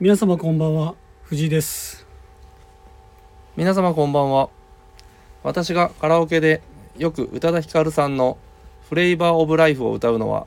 [0.00, 0.94] 皆様こんばんは
[1.24, 2.06] 藤井です。
[3.54, 4.48] 皆様こんばんは。
[5.42, 6.62] 私がカラオケで
[6.96, 8.38] よく宇多田ヒカルさんの
[8.88, 10.46] 「フレイバー・オブ・ライフ」を歌うのは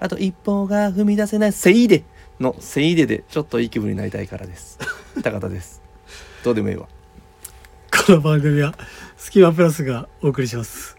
[0.00, 2.02] あと一歩が踏み出せない「せいで」
[2.40, 4.76] の「せいで」でちょっといい気分になりたいからです。
[5.22, 5.80] 高田です。
[6.42, 6.88] どうでもいいわ。
[7.92, 8.74] この番組は
[9.16, 10.96] スキマプラスがお送りします。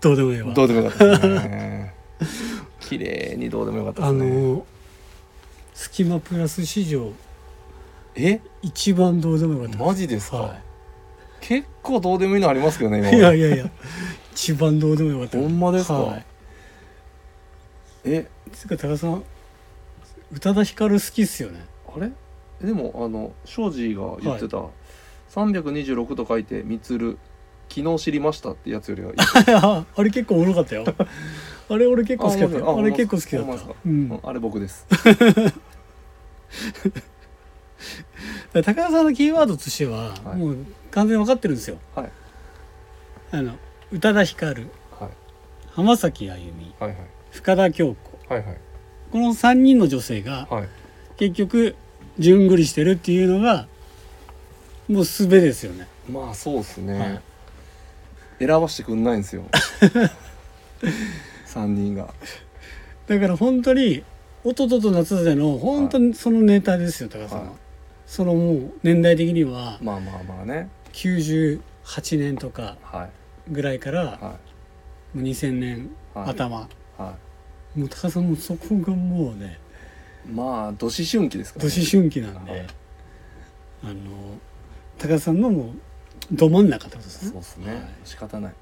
[0.00, 0.54] どうでもいいわ。
[0.54, 1.94] どうでもよかったですね。
[2.80, 4.30] 綺麗にどうでもよかったであすね。
[4.30, 4.66] の
[5.74, 7.12] スキマプラス史上
[8.14, 8.40] え？
[8.62, 9.84] 一番どうでもよかった。
[9.84, 10.56] マジですか、は
[11.40, 13.70] 結構どうでもいいのありますけどね今いやいやいや
[14.32, 15.94] 一番どうでもよかったほんまですか？
[15.94, 16.24] はい。
[18.04, 18.28] え？
[18.52, 19.22] つうか高田さん
[20.32, 21.64] 宇多田ヒカル好きっすよね。
[21.94, 22.10] あれ？
[22.66, 24.62] でもあの庄司が言ってた、
[25.32, 27.18] 326と書いて「みつる
[27.68, 29.16] 昨日知りました」ってやつよりはいい。
[29.96, 30.84] あれ結構おもろかったよ。
[31.68, 32.58] あれ俺結構好きだった。
[32.58, 33.74] よあれ結構好きだった。
[33.84, 33.92] うん。
[34.10, 34.86] うんあれ僕です
[38.52, 40.36] 高田さんのキーワードとしては、はい。
[40.36, 40.56] もう
[40.90, 41.78] 完全に分かってるんですよ。
[41.94, 42.10] はい。
[43.32, 43.56] あの
[43.90, 45.10] 宇多田ヒカルはい。
[45.70, 46.98] 浜崎あゆみはいはい。
[47.32, 48.32] 深田恭子。
[48.32, 48.58] はいはい。
[49.10, 50.68] この3人の女性がはい。
[51.16, 51.76] 結局
[52.18, 53.66] 順繰りしてるっていうのが
[54.88, 55.86] もうすべですよね。
[56.08, 57.20] まあそうですね、はい。
[58.38, 59.44] 選ばしてくんないんですよ。
[61.46, 62.12] 3人が。
[63.06, 64.04] だから本当に
[64.44, 67.54] 「おととと夏で」の本当にそのネタですよ高田さんは、はい。
[68.06, 70.68] そのもう年代的にはまあまあまあね。
[70.92, 71.60] 98
[72.18, 73.52] 年とかはい。
[73.52, 74.18] ぐらいからは
[75.14, 76.30] もう2000年はい。
[76.30, 76.66] 頭、い。
[77.00, 77.16] は
[77.74, 79.58] もう高田さんもそこがもうね
[80.26, 82.66] いまあどし春期ですから、年春期なんで、はい。
[83.82, 83.94] あの
[84.98, 85.66] 高田さんのもう
[86.32, 87.30] ど真ん中ってことですね。
[87.30, 87.84] そうですね、はい。
[88.04, 88.52] 仕方ない。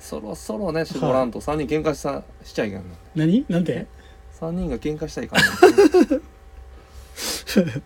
[0.00, 2.80] そろそろね絞らんと3人喧嘩したしちゃいけな。
[2.80, 3.44] い何？
[3.48, 3.86] なんて？
[4.42, 5.48] 3人が喧嘩したいから、ね、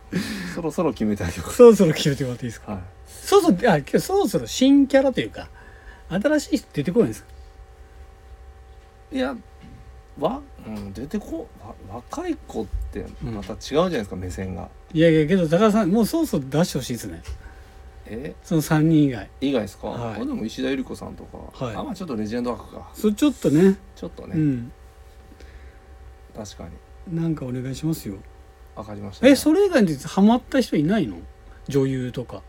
[0.55, 2.73] そろそろ決めてあげよそろそろ決めてもらっていいですか？
[2.73, 5.49] う、はい、そうそうあ今日そろそろ新キャラというか
[6.09, 7.29] 新しい人出てこないんですか？
[9.13, 9.37] いや
[10.19, 14.69] わ、うん、出てこわ若い子ってまた違うじゃないですか、目線が。
[14.95, 17.23] いやいやけど高田さんもうそろそろ出してほしいですね。
[18.07, 18.35] え？
[18.43, 19.29] その3人以外。
[19.43, 20.21] 以外ですか、はい。
[20.21, 21.77] でも石田ゆり子さんとか、はい。
[21.77, 22.89] あまあちょっとレジェンド枠か。
[22.95, 23.77] それちょっとね。
[23.95, 24.73] ちょっとね、うん
[26.37, 26.69] 確か
[27.09, 27.17] に。
[27.21, 28.17] なんかお願いしますよ。
[28.75, 31.17] 分かりました、えそれ以外にハマった人いないの？
[31.67, 32.43] 女優とか。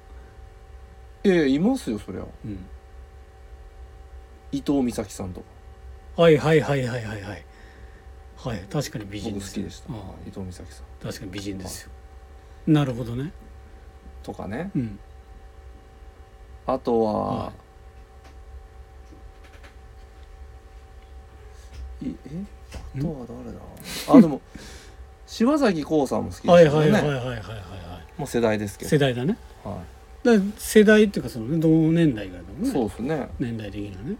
[1.23, 2.21] いやいますよそりゃ。
[2.45, 2.65] うん。
[4.51, 6.21] 伊藤美咲さんとか。
[6.21, 7.45] はいはいはいはいはいはい。
[8.35, 9.89] はい確かに美人僕です好きでした、
[10.27, 10.85] 伊藤美咲さん。
[11.01, 11.91] 確かに美人ですよ。
[12.67, 13.31] なるほどね。
[14.21, 14.69] とかね。
[14.75, 14.99] うん。
[16.65, 17.53] あとは、は
[22.01, 22.05] い。
[22.09, 22.56] いえ？
[22.97, 24.41] あとは誰だあでも
[25.25, 28.87] 柴咲コウさんも好きですよね、はいはいはいはいはいはいはもう世代ですけど。
[28.87, 29.37] い世代だね。
[29.63, 29.83] は
[30.23, 32.71] だから世代っていうかそのね同年代ぐらいだもんい、ね。
[32.71, 33.29] そうですね。
[33.39, 34.15] 年代的にはね。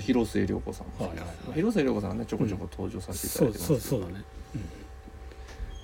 [0.00, 1.54] 広末涼子さんも好きです、はいはいはい。
[1.54, 4.24] 広末涼子さんはねちょこちょこ登場させていたそうだいてますそうそうだね、
[4.54, 4.62] うん、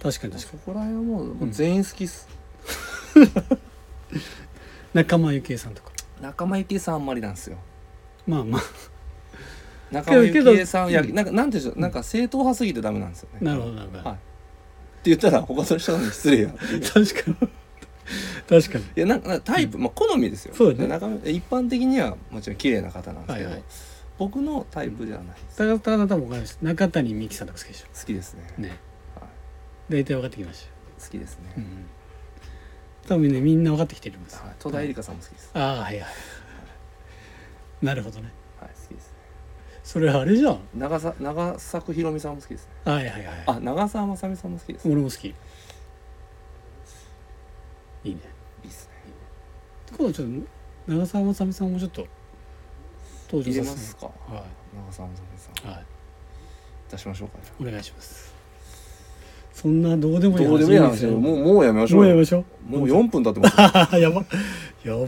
[0.03, 2.29] 確かに確かそこら辺はもう,、もう全員好きっす。
[3.19, 3.29] に
[4.95, 5.91] 仲間由紀恵さんとか。
[6.23, 7.59] 仲間由紀恵さんあんまりなんですよ。
[8.27, 8.62] まあまあ
[9.91, 13.38] 仲間由紀恵さんいやうんなんかなんていうんでしょうなんか正統派すぎてダメなんですよね。
[13.43, 14.15] なるほどなるほど、はい。
[14.15, 16.65] って言ったら他の人に失礼や確
[17.25, 17.49] かに。
[18.49, 18.84] 確かに。
[18.97, 20.54] いやなんかタイプ、まあ好みですよ。
[20.54, 20.87] そうだね。
[20.87, 23.65] で中身一般的にはもちろん綺麗な方なんですけど、はいはい。
[24.19, 28.43] 僕のタイプではないです、高田さん多分分かりました中谷美紀さんとか好きでし好きですね。
[28.59, 28.69] ょね。
[28.69, 29.28] はい。
[29.91, 30.66] 大体分かってきまし
[30.99, 31.53] 好きですね、
[33.06, 36.06] た、うん、多分ねみんな分かってきてるんですはい、戸田恵梨香さんも好きです、ああはいはい。
[37.81, 38.32] なるほどね
[39.88, 40.59] それあれじゃん。
[40.75, 42.93] 長さ長作ひろみさんも好きですね。
[42.93, 43.44] はいはいはい。
[43.47, 45.28] あ長澤まさみさんも好きです、俺も好き。
[45.28, 45.31] い
[48.10, 48.21] いね。
[48.62, 48.93] いいっすね。
[49.97, 52.06] 今度ちょっと長澤まさみさんもちょっと
[53.32, 54.12] 登場させてますかは
[54.87, 55.75] 長澤まさみさんい。
[55.75, 55.84] はい。
[56.91, 57.38] 出しましょうか。
[57.59, 58.34] お願いします。
[59.55, 60.91] そんなどうでもいいあどうでもいい話。
[60.91, 61.12] ですよ。
[61.12, 62.06] もうもうやめましょう。
[62.06, 62.79] よもうやめましょう。
[62.79, 63.49] もう4分経ってま
[63.88, 64.00] すよ。
[64.05, 64.23] やば。
[64.84, 65.06] やば。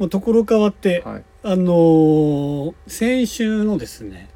[0.00, 4.30] もうところ変わって、はいあのー先週のですね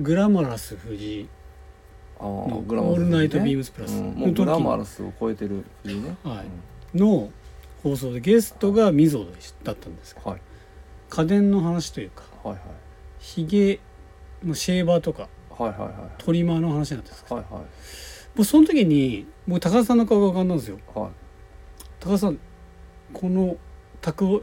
[0.00, 1.28] グラマラス藤井
[2.18, 6.16] あのーグラマラスオールナイトビームススプラスの時グラマラスを超えてる藤井ね。
[6.24, 6.42] は
[6.94, 6.98] い。
[6.98, 7.30] の
[7.84, 9.24] 放送でゲストがみぞ
[9.62, 10.42] だったんですけどうんはい。
[11.08, 12.60] 家電の話というかはいはい。
[13.20, 13.78] ひげ
[14.44, 15.92] のシェーバーとかはいはいはい。
[16.18, 17.62] トリマーの話になってたんですけどはいはい。
[17.62, 17.68] も
[18.38, 20.78] うその時にもう高田さんの顔が浮かんだんですよ。
[20.92, 21.10] はい。
[22.00, 22.38] 高田さん
[23.12, 23.56] この
[24.02, 24.42] 蓄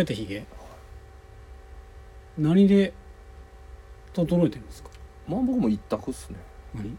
[0.00, 0.46] えたひげ
[2.42, 2.92] 何で
[4.12, 4.90] 整えてるんですか？
[5.28, 6.38] まあ僕も一択っすね。
[6.74, 6.96] 何？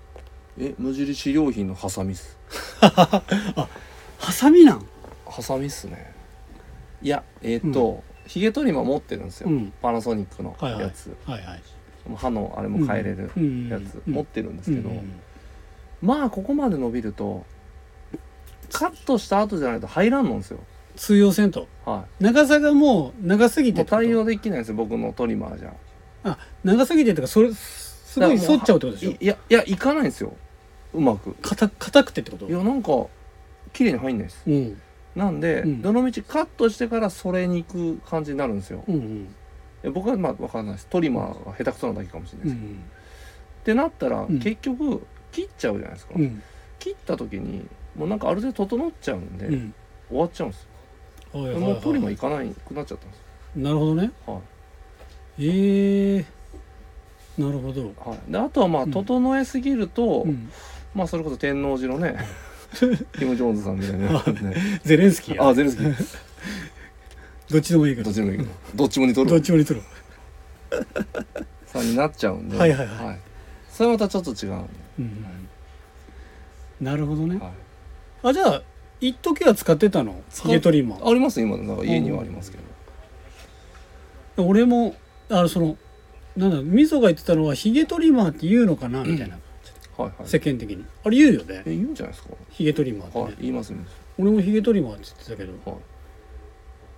[0.60, 2.38] え無印良品のハサミっす。
[2.80, 4.86] ハサミなん？
[5.26, 6.14] ハサミっすね。
[7.02, 9.74] いやえっ、と、ヒゲトリマー持ってるんですよ、うん。
[9.82, 10.74] パナソニックのはい。
[10.74, 11.44] はいやつ、はい。
[11.44, 11.62] はい
[12.16, 14.02] 歯のあれも変えれるうんやつ。
[14.08, 14.14] うん。
[14.14, 15.20] 持ってるんですけど、うん。
[16.02, 17.46] まあここまで伸びると
[18.72, 20.60] カットした後じゃないと入らんのんですよ
[20.96, 21.68] 通用せんと。
[21.86, 24.06] は長さがもう長すぎいもうてってこと？
[24.06, 25.74] 対応できないんですよ僕のトリマーじゃ。
[26.24, 29.12] あ長すぎてってかそれすごい反っちゃうってことでしょ？
[29.12, 30.34] いいやいやいかないんですよ。
[30.94, 31.34] うまく。
[31.42, 32.48] 硬硬くてってこと？
[32.48, 33.08] いやなんか
[33.74, 34.44] 綺麗に入んないです。
[34.46, 34.82] うん。
[35.16, 35.82] なんで、うん。
[35.82, 38.84] どの道カットしてからそれに行く感じになるんですよ。
[38.88, 39.02] うんうん。
[39.04, 40.88] いや僕はまあ分かんないです。
[40.88, 42.84] トリマーが下手くそなだけかもしれないです、うん
[43.62, 44.40] ってなったら、ん。
[44.40, 46.44] 結局切っちゃうじゃないですか、うん。
[46.80, 49.74] 切った時にもうなんかある程度整っちゃうんで、うん。
[50.10, 50.68] 終わっちゃうんですよ、
[51.34, 53.22] はいはいもうトリマーはい行かないくなっちゃったんです。
[53.56, 54.12] なるほどね。
[54.28, 54.42] よ
[55.40, 56.26] ええ。
[57.38, 57.82] なるほど。
[57.82, 58.92] はい、はい、であとはまあうん。
[58.92, 60.52] 整えすぎると、うん。
[60.94, 62.18] まあそれこそ天王寺のね
[63.18, 65.48] キム・ジョーンズさんみたいな、ね、ゼレンスキーや。
[65.48, 65.96] あゼレンスキー。
[67.50, 68.06] どっちでもいいけど。
[68.06, 68.50] どっちでもいいけど。
[68.76, 69.30] どっちも似とる。
[69.30, 69.82] どっちも似とる。
[71.68, 72.58] さんになっちゃうんで。
[72.58, 72.88] はいはい。
[72.88, 73.20] はい。
[73.70, 74.70] それはまたちょっと違うんで、
[75.00, 75.26] うん。
[76.82, 77.38] なるほどね。
[77.38, 77.52] はい。
[78.24, 78.62] あじゃあ
[79.08, 80.22] 一時は使ってたの？
[80.30, 82.58] 使ヒゲトリマーあります今なんか家にはありますけ
[84.38, 84.96] ど、俺も
[85.30, 85.78] あのその
[86.38, 89.04] なんだみそが言ってたのはヒゲトリマーって言うのかな？
[89.04, 89.38] みたいな、
[89.98, 90.28] はいはい。
[90.28, 90.86] 世間的に。
[91.04, 91.64] あれ言うよね。
[91.66, 92.34] え言うんじゃないですか。
[92.50, 93.74] ヒゲトリマーってね、はい言います
[94.18, 95.54] 俺もヒゲトリマーって言ってたけど。
[95.72, 95.82] はい。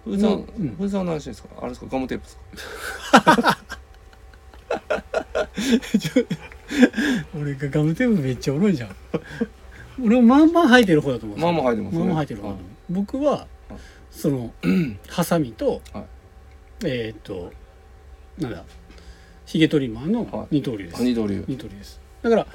[0.05, 0.45] 藤井さん、うん。
[0.75, 1.49] 藤井さんは何してんですか？
[1.59, 1.87] あれですか？
[1.91, 2.37] ガムテープです
[3.23, 3.57] か？
[7.35, 8.95] 俺がガムテープめっちゃおもろいじゃん
[10.03, 11.99] 俺もまあまあ生えてる方だと思うまあまあ生えてますね。
[11.99, 13.47] まあまあ生えてる方だと思う、僕は
[14.11, 14.51] その
[15.07, 16.05] ハサミと、はい。
[16.85, 17.51] えーっと
[18.39, 18.63] なんだ
[19.45, 20.47] ヒゲトリマーのはい。
[20.51, 21.45] 二刀流です、二刀流。
[21.47, 22.01] 二刀流です。
[22.21, 22.47] だから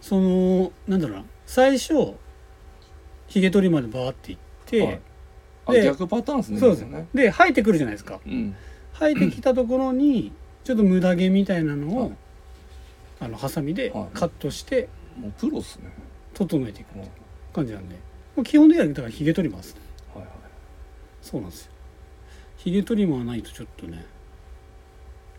[0.00, 2.14] そのなんだろうな最初
[3.26, 5.00] ヒゲトリマーでバーっていって、はい。
[5.66, 6.80] あで逆パターンですねそうです。
[6.82, 7.08] よね。
[7.12, 8.20] で生えてくるじゃないですか。
[8.24, 8.54] うん。
[8.98, 10.32] 生えてきたところに
[10.64, 12.12] ちょっと無駄毛みたいなのを、はい。
[13.18, 14.06] あのハサミではい。
[14.14, 14.88] カットして
[15.18, 15.90] もうプロっすね
[16.36, 17.08] 整えていくはい
[17.52, 17.96] 感じなんで。
[18.36, 19.74] もう基本的にはだからヒゲ取ります
[20.14, 20.28] はいはい。
[21.22, 21.72] そうなんですよ。
[22.58, 24.04] ヒゲトリマーないとちょっとね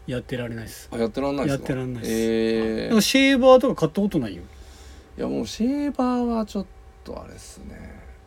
[0.07, 0.89] やってられないです。
[0.91, 1.63] あやってらんないですか？
[1.63, 2.13] やってらんないです。
[2.15, 4.41] えだからシェーバーとか買ったことないよ。
[5.17, 6.65] いやもうシェーバーはちょっ
[7.03, 7.75] とあれですね。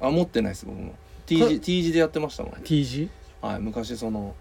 [0.00, 0.94] あ持ってないです僕も。
[1.26, 2.52] T 字 T 字でやってましたもん。
[2.62, 3.08] T 字
[3.40, 4.34] はい昔その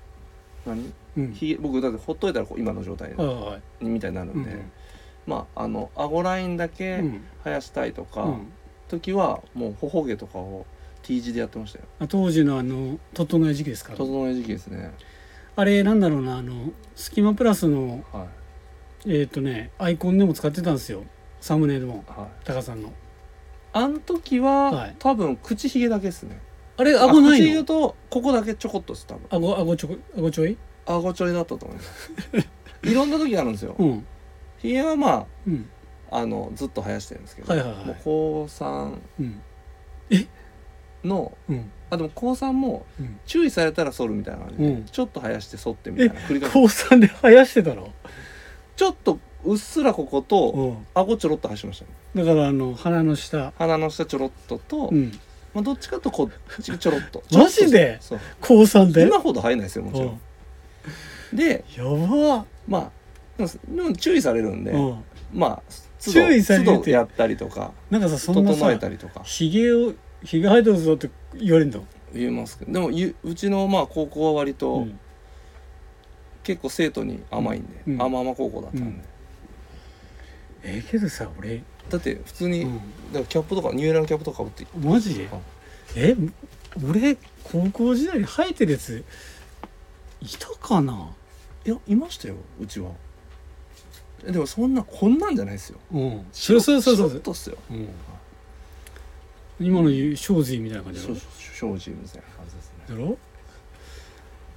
[0.66, 0.94] 何？
[1.18, 1.34] うん。
[1.34, 3.86] ひげ僕だってほっといたらこう今の状態はいはいはい。
[3.86, 4.72] みたいになるんで、うん
[5.30, 7.22] まああの顎ラインだけうん。
[7.44, 8.52] 生やしたいとか、うん。
[8.90, 10.66] 時はもう頬毛とかを
[11.04, 11.86] T 字でやってましたよ。
[12.00, 13.92] あ当時のあの整え時期ですか？
[13.92, 14.92] ら整え時期ですね。
[15.56, 18.26] あれなんだろうなあのスキマプラスのは
[19.06, 19.14] い。
[19.20, 21.04] えっ、とねアイコンでも使ってたんですよ。
[21.40, 22.46] サムネイルもはい。
[22.46, 22.92] タカさんの。
[23.72, 24.96] あん時は、はい。
[25.00, 26.42] 多分口ひげだけですね。
[26.76, 29.28] あれ顎な口ひげいのとここだけちょこっとです多分。
[29.30, 30.58] 顎顎ちょこ顎ちょい？
[30.86, 32.12] 顎ちょいだったと思います。
[32.90, 33.76] いろんな時あるんですよ。
[33.78, 34.06] うん
[34.60, 35.70] ひげはまうん。
[36.12, 37.86] ああのずっと生やしてるんですけど、はいはいはい。
[37.86, 39.42] もう高3うん。
[41.04, 41.72] のうん。
[41.92, 43.20] あでも高3もうん。
[43.26, 44.86] 注意されたら剃るみたいな感じで、うん。
[44.86, 46.54] ちょっと生やして剃ってみたいな繰り返し。
[46.54, 47.94] 高3で生やしてたの？
[48.76, 50.88] ちょっとうっすらこことうん。
[50.94, 52.26] 顎ちょろっと生やしましたね。
[52.26, 53.54] だからあの鼻の下。
[53.58, 55.12] 鼻の下ちょろっとと、うん。
[55.54, 57.24] まあ、どっちかとこっちちょろっと。
[57.32, 58.00] マジで？
[58.42, 59.04] 高3で？
[59.04, 60.20] 今ほど生えないですよもちろん。
[61.34, 62.46] でやば。
[62.68, 62.92] まあ
[63.48, 65.04] でも注意されるんで、うん。
[65.34, 65.62] まあ
[66.00, 66.78] 注意されるって。
[66.78, 69.22] 都度やったりとかなんかさそんな整えさたりとか。
[69.24, 69.94] ひげを
[70.24, 71.86] ひげ生えてるぞって言われるの？
[72.14, 75.00] 言えますけどでもゆうちのまあ高校は割とうん。
[76.42, 78.02] 結構生徒に甘いんで、うん。
[78.02, 79.04] 甘々高校だったんで、うん
[80.64, 81.62] ええけどさ俺。
[81.90, 82.78] だって普通に、うん。
[82.78, 82.82] だ
[83.14, 85.16] からキャップとかニューエラのキャップとかかぶってマジ？
[85.16, 85.30] で
[85.96, 86.16] え
[86.88, 89.04] 俺高校時代に生えてるやつ
[90.22, 91.12] いたかな？
[91.66, 92.90] いやいましたようちは。
[92.90, 92.94] え
[94.26, 95.80] でもそんなこんなんじゃないですよ。
[95.92, 96.26] うん。
[96.32, 97.58] そうそうそうそうシュッとっすよ。
[97.70, 97.90] うん。
[99.60, 101.16] 今の言う正髄みたいな感じだろ。
[101.16, 102.86] そうそう精進みたいな感じですね。
[102.90, 103.18] だろ？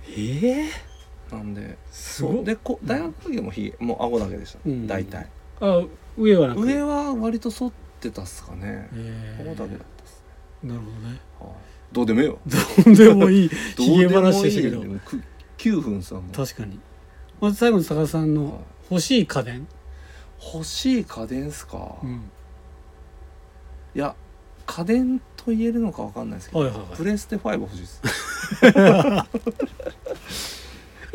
[0.09, 0.71] ええ
[1.31, 2.33] なんですごっ。
[2.35, 2.45] そう。
[2.45, 4.87] でこ大学の時もひげもう顎だけでした、うん。
[4.87, 5.29] 大体。
[5.61, 5.83] あ
[6.17, 6.63] 上はなく。
[6.63, 8.89] 上は割と剃ってたっすかね。
[8.95, 10.23] ええ顎だけだったっす
[10.63, 11.21] ね、なるほどね。
[11.41, 11.51] はい、
[11.93, 12.39] どうでもええよ。
[12.85, 13.51] とんでもいい。
[13.77, 14.83] どひげ話でしたけど。
[14.83, 15.23] もうく
[15.59, 16.79] 9分さ確かに。
[17.41, 19.67] まず最後に坂田さんの欲しい家電。
[20.55, 22.31] 欲しい家電っすか、いうん。
[23.95, 24.15] や
[24.67, 26.97] 家電と言えるのかわかんないですけど、はいはいはい。
[26.97, 28.03] プレステ5欲しいです。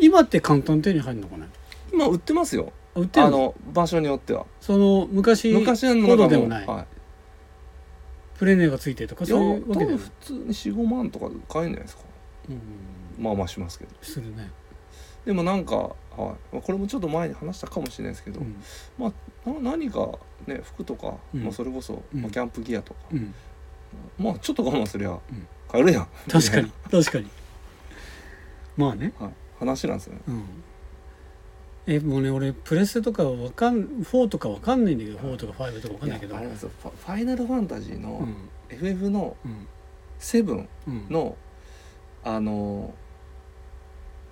[0.00, 1.48] 今って簡単に手に入るのかね？
[1.92, 2.72] 今売ってますよ。
[2.96, 4.46] あ売ってあの場所によっては。
[4.60, 6.66] その昔昔のほどでもない。
[6.66, 6.84] は
[8.38, 12.02] プレネがついてるとかそういうわけでも普通に45万とかで買えるんじゃないですか。
[12.48, 12.60] うん。
[13.24, 13.90] まあまあしますけど。
[14.02, 14.50] するね、
[15.24, 16.36] でもなんか、はい。
[16.52, 18.56] まあ、これもちょっと前に話したかもしれないですけど、うん。
[18.98, 19.12] な
[19.72, 20.10] 何か
[20.46, 21.42] ね服とか、うん。
[21.44, 22.22] まあ、それこそ、うん。
[22.22, 23.34] まあ、キャンプギアとか、うん、
[24.18, 25.20] まあちょっと我慢すりゃん。
[25.70, 26.72] 買えるやん、確かに。
[26.90, 27.26] 確かに。
[28.76, 29.12] まあね。
[29.18, 30.20] はい、話なんですよね。
[30.28, 30.44] うん。
[31.86, 36.36] えもうね俺プレステとかわかん4とかわかんないんだけど4とか5とかわかんないけど。
[36.36, 36.70] あれなんですよ。
[36.82, 39.66] ファイナルファンタジーうのん FF のうん
[40.20, 41.06] 7うん。
[41.08, 41.36] の、
[42.24, 42.92] あの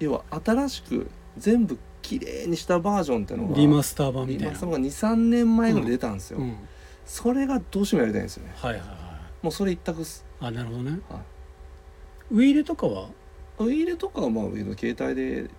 [0.01, 4.53] 要は新しく全部きれいにしたバージョンっていうのがリマスター版みリたいな。
[4.53, 6.57] マスターが23年前ぐらい出たんですよ、うん。
[7.05, 8.53] それがどうしてもやりたいんですよね。
[8.57, 8.89] はいはいはい。
[9.43, 10.25] もうそれ一択っす。
[10.41, 11.01] あなるほどね。
[11.09, 11.21] はい。
[12.31, 13.09] ウイイレとかは？
[13.59, 15.51] ウイイレとかはまあ携帯で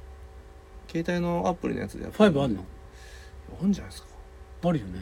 [0.87, 2.63] 携帯のアプリのやつでやって5あんの？
[3.59, 4.07] あるんじゃないですか。
[4.63, 4.99] あるよね。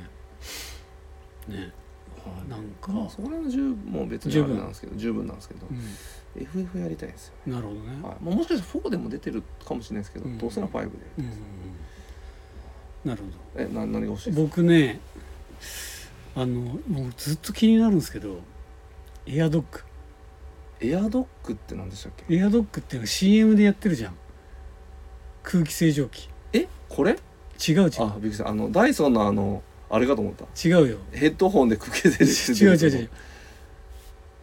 [1.48, 1.72] ね。
[2.25, 5.77] あなんか、まあそこら辺の十もう別に十分あれなんですけど十分なんですけど、うん
[6.38, 7.34] FF やりたいんですよ。
[7.46, 8.15] ね、なるほどね、はい。
[8.22, 10.38] まあ、もしかしたら4でも出てるかもしれないですけど、うん。
[10.38, 10.89] どうせなら5で
[11.20, 11.32] うん
[13.06, 13.27] なるほ
[13.62, 14.62] えな何が欲しいどですか？
[14.62, 15.00] 僕ね
[16.36, 18.39] あのもうずっと気になるんですけど
[19.27, 19.80] エアドッグ
[20.82, 22.36] エアドッグって何でしたっけ？
[22.36, 24.15] エアドッグっていうの CM でやってるじゃん。
[25.44, 26.30] 空気清浄機。
[26.51, 26.68] え？
[26.89, 27.12] これ？
[27.12, 27.89] 違う違う。
[28.00, 28.50] あびっくりした。
[28.50, 30.46] あのダイソンのあのあれかと思った。
[30.68, 30.98] 違うよ。
[31.12, 32.12] ヘッドホンで空気清
[32.54, 33.10] 浄機違う違う違う。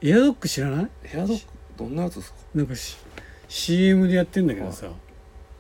[0.03, 0.89] エアドッグ知らない？
[1.13, 2.39] エアドッグどんなやつですか？
[2.55, 2.97] なんかし
[3.49, 4.89] CM でやってんだけどさ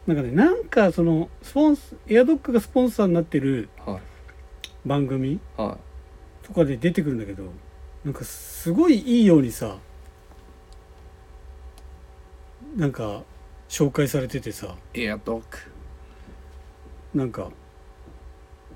[0.06, 4.00] なんかねなんかそのスポンスエアドッグがスポンサーになってるはい。
[4.84, 5.78] 番組は
[6.42, 7.44] とかで出てくるんだけど
[8.04, 9.76] なんかすごいいいようにさ
[12.76, 13.22] なんか
[13.68, 15.44] 紹介されててさいエアドッグ
[17.14, 17.50] なんか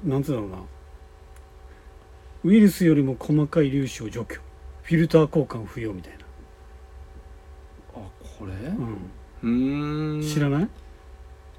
[0.04, 0.58] なんつうんだろうな。
[2.44, 4.40] ウイルスよりも細かい粒子を除去。
[4.82, 6.25] フィルター交換不要みたいな、あ
[8.38, 8.52] これ？
[9.42, 10.18] うん。
[10.18, 10.68] ん、知らない？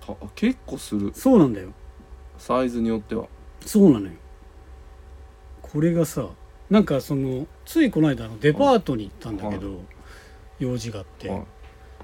[0.08, 1.12] あ結構する。
[1.14, 1.70] そうなんだよ。
[2.38, 3.28] サイズによっては。
[3.66, 4.14] そうなのよ。
[5.62, 6.30] これがさ
[6.70, 9.82] なんかそのついこの間あのデパートに行ったんだけど、
[10.60, 11.44] 用事があって、はい。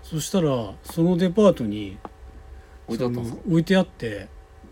[0.01, 1.97] そしたらそのデパートに
[2.87, 4.27] 置いてあった置いてあって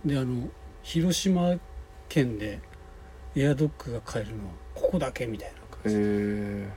[0.05, 0.49] であの
[0.83, 1.55] 広島
[2.09, 2.59] 県で
[3.35, 6.69] エアドッグが買えるのはここだけみたいな感じへえ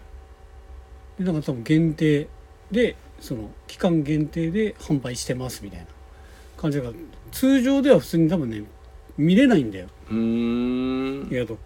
[1.18, 2.28] でなんか多分限定
[2.70, 5.86] でその期間限定で販売してますみたいな
[6.58, 6.94] 感じだから
[7.32, 8.62] 通常では普通に多分ね
[9.16, 9.86] 見れないんだよ。
[10.10, 11.34] うーん。
[11.34, 11.56] エアドッ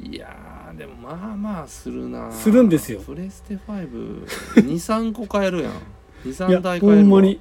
[0.00, 2.98] グいやーでもまあまあするなするんですよ。
[2.98, 5.72] プレステ523個買えるやん。
[5.72, 7.02] い23や台買えるわ。
[7.04, 7.40] ほんまに。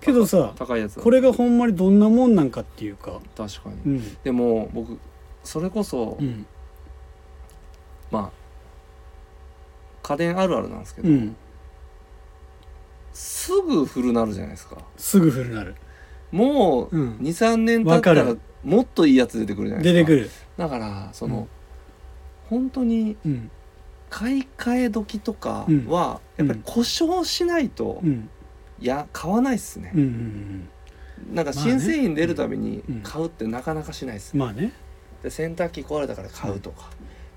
[0.00, 0.98] けどさ高いやつ。
[0.98, 3.20] これがほんまにどんなもんなんかっていうか。
[3.36, 3.74] 確かに。
[3.84, 4.16] うん。
[4.24, 4.98] でも僕
[5.44, 6.46] それこそ、うん。
[8.10, 8.38] まあ
[10.02, 11.36] 家電あるあるなんですけど、うん
[13.18, 14.76] すぐ古なるじゃないですか。
[14.96, 15.74] すぐ古なる。
[16.30, 18.40] もううん23年経ったらわかる。
[18.62, 20.08] もっといいやつ出てくるじゃないですか。
[20.08, 20.30] 出てくる。
[20.56, 21.48] だからその、うん。
[22.48, 23.50] 本当にうん。
[24.08, 25.86] 買い替え時とかうん。
[25.86, 28.30] はやっぱり故障しないと、うん。
[28.78, 29.90] いや買わないっすね。
[29.96, 30.04] うんう、
[31.32, 33.00] んなんか新製品出るたびにうん。
[33.02, 34.72] 買うってなかなかしないっすね、うんまあね。
[35.24, 36.88] で洗濯機壊れたから買うとか、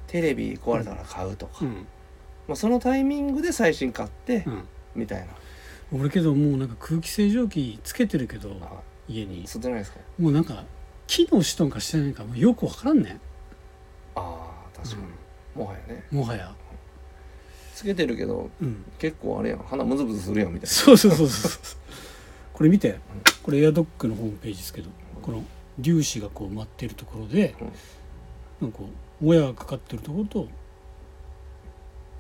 [0.06, 1.88] テレビ壊れたから買うとか、うん。
[2.48, 4.68] まあ、そのタイミングで最新買って、うん。
[4.96, 5.28] みたいな
[5.94, 9.46] 俺けどもうなんか空気清浄機つけてるけどあ家に。
[9.46, 10.00] 吸ってないですか。
[10.18, 10.64] もうなんか
[11.08, 13.20] 機能しとんかしてないかもうよくわからんね
[14.16, 15.02] ああ確かに、
[15.56, 16.04] もはやね。
[16.12, 16.54] もはや。
[17.76, 18.86] つけてるけどうん。
[19.00, 19.60] 結構あれやん。
[19.60, 20.70] 鼻ムズムズするやんみたいな。
[20.70, 21.78] そうそうそうそうそう。
[22.54, 22.98] これ見て。
[23.44, 24.90] これエアドッグのホームページですけど
[25.22, 25.44] この
[25.84, 27.56] 粒子がこう舞ってるところで、
[28.62, 28.90] なんかこ
[29.22, 30.48] うもやがかかってるところと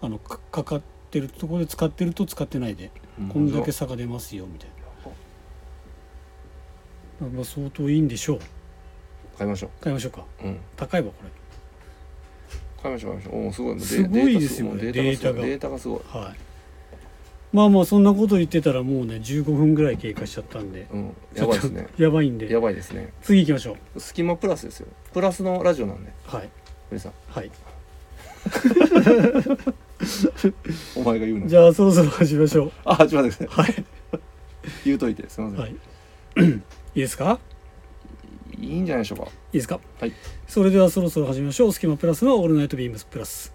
[0.01, 2.85] あのかかかってるところで使ってると使ってないで。
[2.85, 2.91] うん
[3.29, 4.69] こんだけ差が出ますよみたい
[7.21, 7.27] な。
[7.27, 8.39] まあ相当いいんでしょう。
[9.37, 10.25] 買いましょ買いましょうか。
[10.43, 10.59] ううん。
[10.75, 11.13] 高いわこ
[12.81, 13.45] 買いましょう買いましょう。
[13.45, 13.79] おおすごい。
[13.79, 14.91] すごいですよね。
[14.91, 15.99] データがデデータがすごい。
[16.13, 16.35] れはい。
[17.53, 20.87] まあまあそんなこと言ってたらもうね15分ぐらい経過しちゃったんで。
[20.91, 21.15] うん。
[21.35, 21.87] やばいですね。
[21.97, 22.51] やばいんで。
[22.51, 23.13] やばいですね。
[23.21, 23.99] 次行きましょう。
[23.99, 24.87] スキマプラスですよ。
[25.13, 26.11] プラスのラジオなんで。
[26.25, 26.49] はい。
[26.91, 27.51] 堀さんはい
[30.95, 32.71] お前が言うのじゃあそろそろ始めましょう。
[32.85, 33.85] あ始まってくださいはい。
[34.85, 35.71] 言うといてすいません、はい。
[35.75, 35.79] い
[36.95, 37.39] いですか？
[38.59, 39.25] い、いんじゃないでしょうか。
[39.25, 39.79] いいですか？
[39.99, 40.13] はい。
[40.47, 41.71] それではそろそろ始めましょう。
[41.73, 43.53] スキマプラスのオールナイトビームスプラス。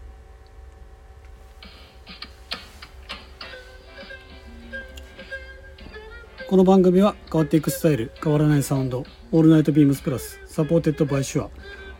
[6.48, 11.50] この番組は変わっていくスタイル変わらないサウンド All Night BEAMS PLUS」 supported by Shure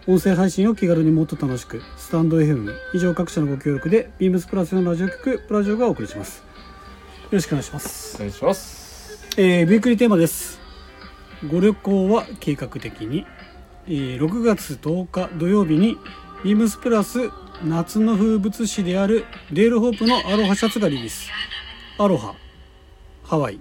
[0.09, 6.45] 音声配信を気軽にもっと楽しくスタンド FM 以上各社のご協力で BEAMS PLUS のラジオ局プラジオがお送りします。
[7.25, 8.15] よろしくお願いします。
[8.15, 9.27] お願いします。
[9.37, 10.61] えー、ウィークリーテーマです。
[11.51, 13.27] ご旅行は計画的に、
[13.89, 15.97] えー6月10日土曜日に
[16.45, 17.31] BEAMS PLUS
[17.65, 21.29] 夏の風物詩であるデールホープのアロハシャツがリリース。
[21.99, 22.37] アロハ
[23.25, 23.59] ハワイ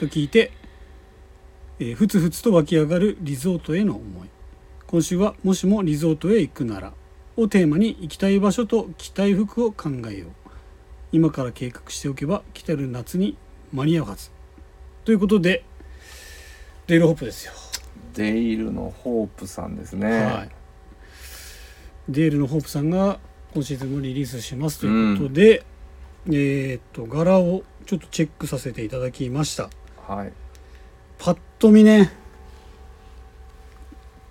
[0.00, 0.50] と聞いて、
[1.78, 4.28] えーふつふつと湧き上がるリゾートへの思い
[4.94, 6.92] 今週はもしもリゾートへ行くなら
[7.36, 10.30] をテーマに行きたい場所と着たい服を考えよう。
[11.10, 13.36] 今から計画しておけば来てる夏に
[13.72, 14.30] 間に合うはず。
[15.04, 15.64] ということで
[16.86, 17.52] デールホープですよ、
[18.14, 20.08] デイルのホープさんですね。
[20.26, 20.50] はい。
[22.08, 23.18] デールのホープさんが
[23.52, 24.78] 今シーズンもリリースします。
[24.78, 25.64] ということで、
[26.28, 29.70] えーっと柄をちょっとチェックさせていただきました。
[30.06, 30.32] はい。
[31.18, 32.12] パッと見ね。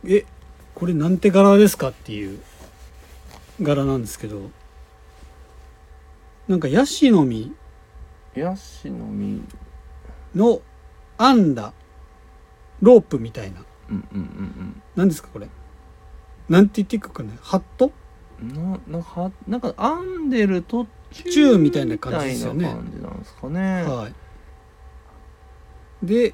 [0.06, 0.24] え
[0.76, 2.40] これなんて柄ですかっていう
[3.62, 4.50] 柄なんですけど
[6.48, 7.52] なんかヤシの実
[8.36, 9.42] ヤシの実。
[10.36, 10.62] の
[11.20, 11.74] 編んだ
[12.82, 13.64] ロープみたいな。
[13.90, 15.48] うんうんうん何ですかこれ。
[16.50, 17.38] なんて言っていくかね。
[17.42, 17.92] ハット？
[18.42, 22.66] うんななんなんか編んでる途中中みたいな感じですよね。
[22.66, 24.14] 感じなんですかね、はい。
[26.06, 26.34] で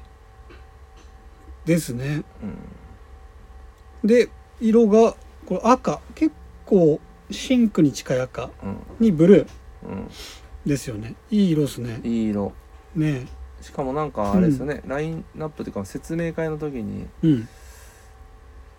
[1.66, 2.24] ですね。
[2.42, 2.56] うん
[4.04, 4.28] で
[4.60, 5.14] 色が
[5.46, 6.00] これ赤。
[6.14, 6.32] 結
[6.66, 8.50] 構シンクに近い赤
[8.98, 9.48] にブルー
[9.84, 10.10] うん。
[10.66, 11.14] ですよね。
[11.30, 12.00] いい色ですね。
[12.04, 12.52] うんいい色。
[12.94, 13.26] ね。
[13.60, 17.48] しかもなんかあれですよね、ラインナップというか説明会の時にうん。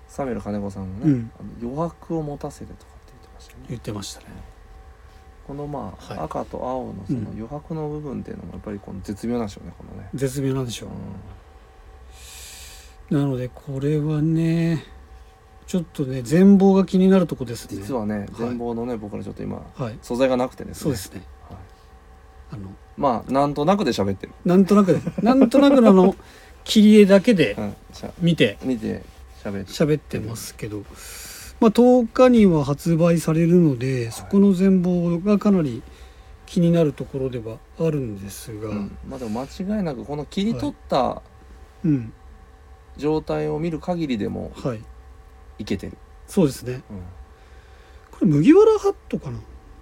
[0.08, 1.32] サミュエル金子さんがね、うん。
[1.40, 3.66] あの余白を持たせてとかって言ってましたよね。
[3.70, 4.26] 言ってましたね。
[5.48, 6.26] このまあ、はい。
[6.26, 7.28] 赤と青のそのうん。
[7.28, 10.90] 余白の部分っていうのもやっぱりこの絶妙なんでしょうねこのね、絶妙なんでしょう。
[13.16, 14.84] う、なのでこれはね
[15.72, 17.78] ちょっとね全貌が気になるとこですね。
[17.78, 19.98] 実はね全貌のね、僕らちょっと今はい。
[20.02, 20.74] 素材がなくてね。
[20.74, 21.22] そうですね。
[21.48, 21.58] はい。
[22.52, 26.14] あのまあなんとなくで喋ってる、なんとなくでなんとなくのあの
[26.66, 27.56] 切り絵だけで
[28.20, 29.04] 見て見て
[29.42, 30.80] 喋って喋ってますけど、
[31.62, 35.84] まあ、10日には発売されるので、そこの全貌がかなり
[36.48, 41.22] 気になるところではあるんですが、うん、まあでも間違いなくこの切り取った
[41.86, 42.14] うん、
[42.98, 44.82] 状態を見る限りでもはい
[45.62, 45.98] いけてる、
[46.28, 46.74] そうですね。
[46.74, 46.82] うん、
[48.12, 49.40] これ麦わらハットかな？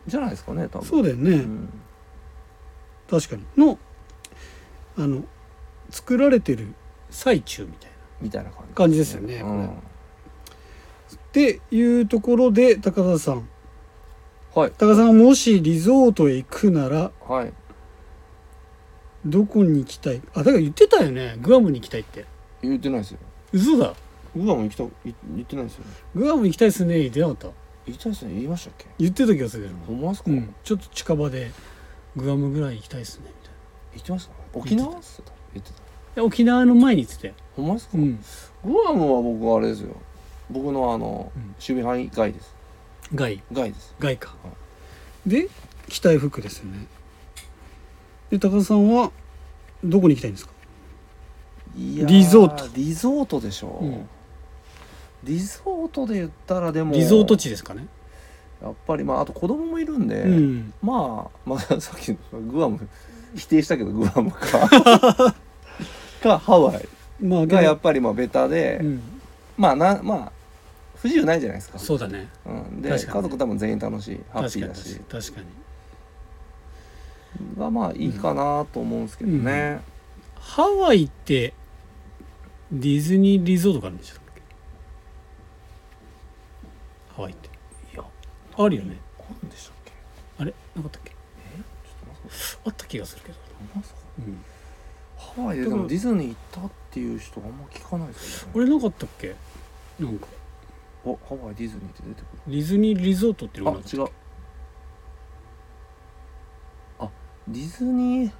[0.08, 0.88] じゃないですかね多分。
[0.88, 1.70] そうだよね、うん。
[3.10, 3.44] 確かに。
[3.58, 3.78] の
[4.98, 5.24] あの
[5.90, 6.74] 作られてる
[7.10, 8.74] 最中みたいなみたいな感じ。
[8.74, 9.68] 感じですよねうん。
[9.68, 9.72] っ
[11.32, 13.48] ていうところで高田さん。
[14.56, 14.72] はい。
[14.72, 17.54] 高田さんがもしリゾートへ行くならはい。
[19.26, 20.22] どこに行きたい？
[20.34, 21.36] あだから言ってたよね。
[21.42, 22.26] グアムに行きたいって。
[22.62, 23.20] 言ってないですよ。
[23.52, 23.94] 嘘だ
[24.36, 25.14] グアム行きたい言
[25.44, 25.92] ってないですよね。
[26.16, 27.00] グアム行きたいですね。
[27.00, 27.48] 言ってなかった。
[27.86, 28.34] 言いたいですね。
[28.34, 28.86] 言いましたっけ？
[29.00, 29.76] 言ってた気がするけど。
[29.88, 31.52] ほんまですか、うん、ちょっと近場で
[32.16, 33.26] グアムぐらい行きたいですね。
[33.28, 33.58] みたいな
[33.94, 34.60] 言ってました？
[34.60, 35.80] 沖縄っつってた言ってた。
[36.16, 38.20] で沖縄の前に言ってたよ、ほんまですか、うん、
[38.66, 39.96] グアムは僕あれですよ。
[40.50, 41.42] 僕のあの、うん。
[41.44, 42.56] 守備範囲外です。
[43.14, 43.42] 外。
[43.52, 43.96] 外です。
[44.00, 44.36] 外か。
[45.26, 45.48] で
[45.88, 46.86] 着たい服ですよね。
[48.30, 49.12] で高田さんは
[49.84, 50.52] どこに行きたいんですか？
[51.76, 52.68] リゾート。
[52.76, 54.10] リゾートでしょ、うん
[55.24, 57.88] リゾートで言ったらでもリゾート地ですかね。
[58.62, 60.74] やっぱりまああと子供もいるんで、うん。
[60.82, 62.80] まあまあ さっきのグアム
[63.36, 64.70] 否定したけどグアムか。
[66.22, 66.88] かハワイ。
[67.22, 69.02] まあがやっぱりまあベタで、うん、
[69.58, 70.32] まあなまあ
[70.96, 71.80] 不自由ないじゃないですか。
[71.80, 72.28] そうだね。
[72.46, 75.00] うん、で家族多分全員楽しいハッピーだし。
[75.10, 75.46] 確かに
[77.58, 79.82] がまあいいかなと思うんですけどね、
[80.36, 81.54] ハワイって
[82.72, 84.29] ディズニーリゾートがあるんでしたっけ？
[87.20, 87.50] ハワイって。
[87.94, 88.04] いや。
[88.58, 88.98] あるよね。
[89.20, 89.92] あるんでしたっけ？
[90.38, 90.54] あれ？
[90.74, 91.10] なかったっけ？
[91.10, 91.18] ちょっ
[92.00, 92.60] と待って。
[92.66, 93.38] あった気がするけど、
[93.76, 94.44] まですかうん、
[95.18, 98.54] ハワイででもディズニー行ったっていう人あんま聞かないですよね。
[98.56, 99.36] あれなかったっけ？
[100.00, 100.28] なんか。
[101.04, 104.08] おハワイディズニーって出てくディズニーリゾートっていうのあ違う。
[107.00, 107.10] あ
[107.50, 108.32] ディズニー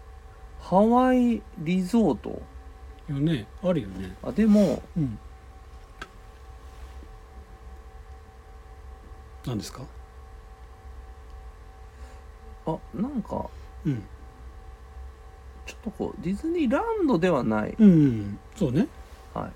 [0.62, 2.42] ハワイリゾート？
[3.10, 3.46] よね。
[3.62, 4.16] あるよね。
[4.24, 5.20] あでもうん
[9.46, 9.82] 何ですか？
[12.66, 13.50] あなんか
[13.86, 14.04] うん。
[15.66, 18.88] ちょっとこうディズニーランドではない、うんそうね。
[19.34, 19.52] はい、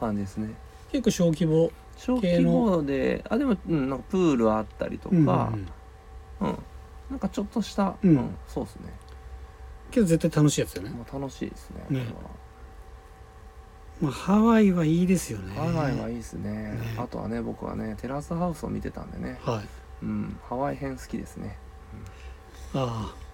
[0.00, 0.54] 感じですね。
[0.90, 6.58] 結構小規模小規模であでも、うん、なんかプールあったりとか、うんうんうん。
[7.10, 8.34] なんかちょっとした、うん。
[8.48, 8.92] そうですね、
[9.90, 10.90] けど絶対楽しいやつよね。
[10.90, 11.86] まあ、楽しいですねね。
[11.88, 12.30] これは
[14.00, 15.54] まあハワイはいいですよね。
[15.54, 16.50] ハワイはいいですね。
[16.50, 16.78] ね。
[16.98, 19.38] あとはね僕はねテラスハウスを見てたんでね。
[19.42, 20.04] はい。
[20.04, 20.38] うん。
[20.48, 21.56] ハワイ編好きですね。
[22.74, 23.24] ああ。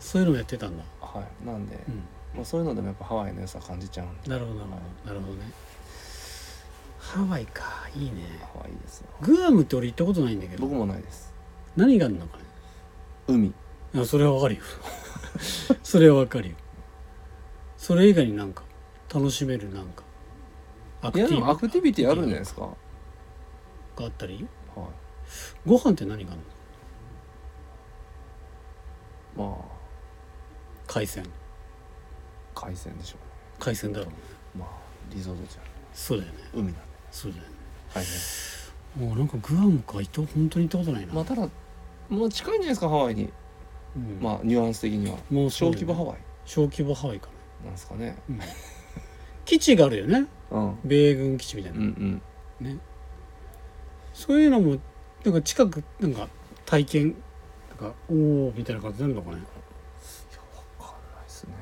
[0.00, 0.84] そういうのもやってたんだ。
[1.00, 1.46] はい。
[1.46, 1.94] なんで、うん。
[2.34, 4.30] まあ、そういうのでもやっぱハワイの良さ感じちゃうんで。
[4.30, 5.14] なるほどなるほど。
[5.14, 5.52] なるほどね。
[6.98, 8.22] ハワイかいいね。
[8.52, 9.08] ハワイいいですよ。
[9.22, 10.66] グアムって俺行ったことないんだけど。
[10.66, 11.32] 僕もないです。
[11.76, 12.44] 何があるのかね。
[13.28, 13.48] 海。
[13.48, 13.52] い
[13.94, 14.62] やそれはわかるよ。
[15.82, 16.56] それはわかるよ。
[17.76, 18.62] それ以外になんか
[19.12, 20.02] 楽しめるなんか
[21.02, 22.62] アいやでもアクティビティあるんじゃないですか。
[22.62, 22.68] は
[23.96, 24.36] があったり？
[24.36, 24.46] い。
[25.66, 26.40] ご飯って何がある
[29.36, 29.50] の？
[29.50, 29.64] まあ。
[30.86, 31.24] 海鮮。
[32.54, 33.16] 海鮮でしょ
[33.58, 34.06] 海鮮だろ。
[34.06, 34.16] ううね
[34.58, 34.68] まあ
[35.14, 35.64] リゾートじゃん。
[35.92, 36.38] そうだよね。
[36.52, 36.80] 海なんで。
[37.10, 37.50] そうだよね。
[37.94, 38.08] はいね
[38.96, 41.48] もうなんかグアムか行った本当に行ったことないな、まあただ
[42.08, 43.30] まあ近いんじゃないですかハワイに。
[43.96, 44.18] うん。
[44.20, 45.18] まあニュアンス的には。
[45.30, 46.18] もう小規模ハワイ。
[46.44, 47.28] 小規模ハワイか
[47.64, 47.70] な。
[47.70, 48.16] んですかね。
[48.28, 48.40] な、うん
[49.48, 50.26] 基地があるよね。
[50.50, 50.78] うん。
[50.84, 52.22] 米軍基地みたいな、うん
[52.60, 52.66] うん。
[52.66, 52.78] ね。
[54.12, 54.76] そういうのも
[55.24, 56.28] なんか近くなんか
[56.66, 57.14] 体験
[57.70, 58.12] なんかお
[58.48, 59.42] おみたいな感じになるのかね。
[60.78, 61.54] わかんないですね。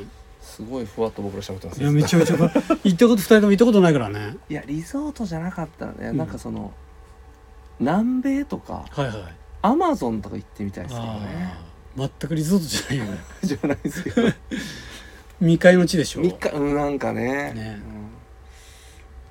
[0.00, 0.06] ね。
[0.40, 4.38] すごいふわっと僕ら喋ってますいやめちゃめちゃ 行ったこと二人とも行ったことないからね。
[4.48, 6.16] いやリゾートじゃなかったらね、うん。
[6.16, 6.72] なんかその
[7.78, 9.16] 南米とかはいはい。
[9.60, 11.54] アマゾンとか行ってみたいですけどね。
[11.96, 13.20] 全くリゾートじゃないよね。
[13.44, 14.22] じゃないですけど
[15.40, 16.20] 未開の地でしょ。
[16.22, 17.52] 3日うんなんかね。
[17.54, 17.80] ね。
[17.82, 18.08] うん。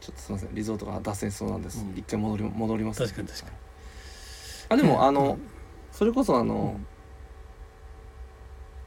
[0.01, 0.55] ちょっとすいません。
[0.55, 1.97] リゾートが脱線しそうなんです、うん。
[1.97, 3.01] 一回戻り戻ります。
[3.03, 3.51] 確かに確かに。
[4.69, 5.03] あでも、うん。
[5.03, 5.37] あの
[5.91, 6.87] それこそあの、うん。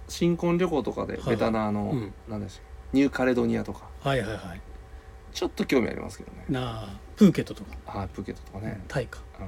[0.08, 2.14] 新婚旅行とかではいベタなあの、うん。
[2.28, 2.60] なんでしょ
[2.92, 3.88] うニューカレドニアとか。
[4.00, 4.60] はいはいはい。
[5.32, 6.44] ちょっと興味ありますけどね。
[6.48, 9.20] なあプーケットとか、はいプーケットとかね、タイか。
[9.40, 9.42] う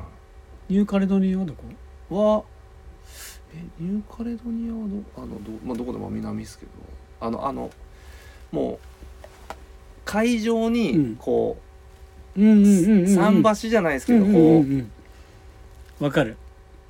[0.72, 0.76] ん。
[0.76, 1.64] ニューカレドニアはどこ？
[2.10, 2.44] は
[3.52, 6.72] えニューカレドニアはどあのど,、まあ、どこでも南ですけど
[7.24, 7.70] あのあの
[8.52, 8.78] もう
[10.04, 10.72] 海上うん。
[10.72, 11.56] にこ
[12.36, 13.42] うんうんう、うんうん。
[13.42, 14.56] 桟橋じゃないですけど、うんうんこうん
[16.00, 16.04] うん。
[16.04, 16.36] わかる。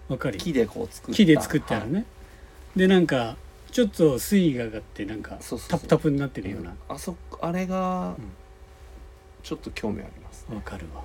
[0.09, 0.37] わかる。
[0.37, 1.17] う木でこう作った。
[1.17, 2.05] 木で作ってあるはいね、
[2.75, 3.37] でなんか
[3.71, 6.75] ちょっと水位が上がってなんかタプタプになってるような。
[6.89, 8.25] あそこあれがうん。
[9.43, 11.03] ちょっと興味あります、わかるわ。
[11.03, 11.05] 行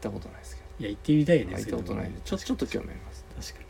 [0.00, 2.10] たことないですけいや行ってみたいよど、ね行ったことない。
[2.24, 3.24] ちょちょっと興味あります。
[3.52, 3.66] 確かに。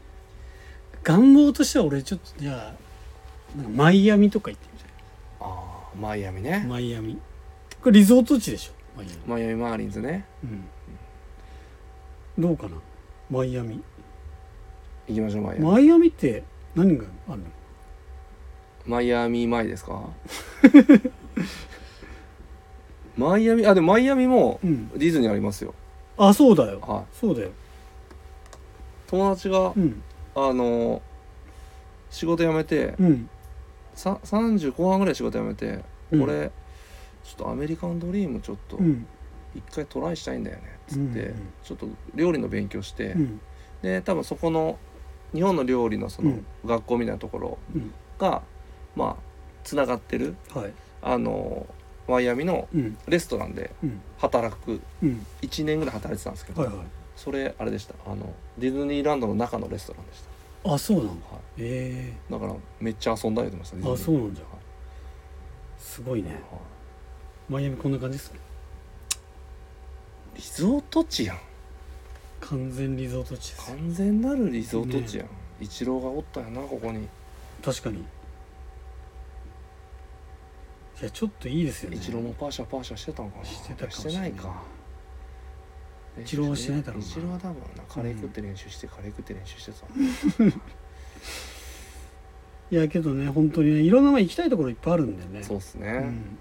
[1.03, 2.86] 願望としては俺ちょっとじゃあ
[3.57, 4.89] なんかマイアミとか行ってみたい。
[5.41, 7.19] ああマイアミね、マイアミ。
[7.83, 8.73] これリゾート地でしょ？
[8.99, 9.17] マイアミ。
[9.27, 10.25] マイアミマーリンズね。
[10.45, 10.65] うん。
[12.43, 12.77] どうかな？
[13.31, 13.83] マイアミ。
[15.09, 16.43] 行きましょうマイアミ、マイアミって
[16.75, 17.45] 何があるの？
[18.87, 20.09] マイアミ前ですか？
[23.17, 24.89] マイアミあでもマイアミもうん。
[24.91, 25.75] ディズニーありますよ。
[26.19, 26.81] あそうだよ。
[26.81, 27.05] はい。
[27.19, 27.51] そうだよ。
[29.07, 30.03] 友達がうん。
[30.35, 31.01] あの
[32.11, 33.25] 仕事辞めてうん。
[33.25, 33.31] さ
[33.97, 35.81] 30後半ぐらい仕事辞めて、
[36.13, 36.23] うん。
[36.23, 36.51] 俺
[37.25, 39.07] ちょっとアメリカンドリームちょっとうん。
[39.55, 43.41] 一回トライしたいんだよねっつって、うんうんちょっと料理の勉強して、うん。
[43.83, 44.79] で多分そこの
[45.35, 46.47] 日本の料理のそのうん。
[46.65, 47.93] 学校みたいなところうん。
[48.19, 48.43] が、
[48.95, 49.23] まあ
[49.65, 50.73] つながってるはい。
[51.03, 51.67] あの
[52.09, 52.97] マイアミのうん。
[53.09, 54.01] レストランでうん。
[54.19, 55.27] 働くうん。
[55.43, 56.87] 1年ぐらい働いてたんですけど、はいはい。
[57.17, 57.95] それあれでした。
[58.07, 60.29] あのディズニーランドの中のレストランでした、
[60.75, 61.27] あそうなんだ。
[61.27, 62.13] はい、え。
[62.31, 64.41] だからめっちゃ遊んだりとましたえあそうなんだ。
[64.41, 64.51] はい。
[65.79, 66.31] すごいね。
[66.31, 66.41] はい。
[67.49, 68.41] マイアミこんな感じですね
[70.35, 71.39] リゾート地やん。
[72.41, 75.29] 完全リゾート地です完全なるリゾート地やん、
[75.61, 77.09] イチローがおったんやなここに。
[77.65, 77.99] 確かに。
[77.99, 78.05] い
[81.03, 81.97] やちょっといいですよね。
[81.97, 83.45] イチローもパーシャパーシャしてたんかな。
[83.45, 84.63] してたかもししてれないか
[86.21, 87.07] イチローはしてないだろうな。
[87.07, 89.87] イチローは多分なカレー食って練習して、カレー食って練習してた
[92.69, 95.43] いやけどね本当にねいろんなまあ行きたいところいっぱいあるんだよね。
[95.43, 96.39] そうっすね、うん、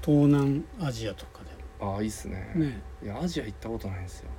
[0.00, 1.38] 東南アジアとか
[1.80, 2.50] ああいいっすね。
[2.54, 4.30] でもね、いやアジア行ったことないんですよ。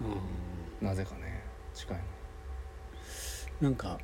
[0.81, 1.41] うなぜかね
[1.73, 2.03] 近いの。
[2.03, 3.97] ん、なんか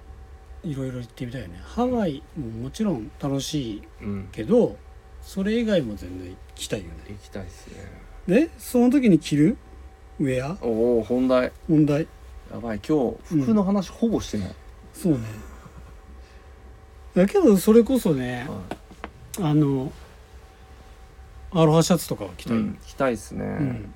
[0.63, 1.59] いろいろ行ってみたいよね。
[1.61, 4.29] ハワイももちろん楽しいうん。
[4.31, 4.77] けど
[5.21, 6.93] それ以外も全然行きたいよね。
[7.09, 8.45] 行きたいっすね。
[8.45, 9.57] でその時に着る
[10.19, 10.57] ウェア？
[10.61, 11.51] おお本題。
[11.67, 12.07] 問題。
[12.51, 12.79] やばい。
[12.87, 14.55] 今日服の話ほぼしてない、
[14.93, 15.19] そうね。
[17.15, 18.47] だけどそれこそね
[19.37, 19.91] はあの
[21.51, 23.93] アロハシャツとかは着いたい、うん着たいっすね、うん。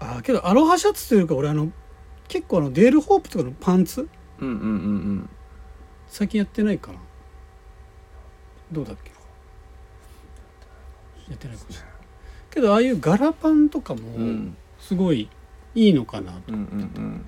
[0.00, 1.70] あけどアロハシャツというか俺あの
[2.28, 4.08] 結構あのデールホープとかのパンツ？
[4.40, 5.30] うんうんうんうん。
[6.08, 6.98] 最近やってないかな。
[8.72, 9.10] どうだっけ？
[11.30, 11.91] やってないかもしれない
[12.52, 14.56] けどああいう柄パンとかもうん。
[14.78, 15.28] すごい
[15.74, 17.24] いいのかなと、うんうんうん。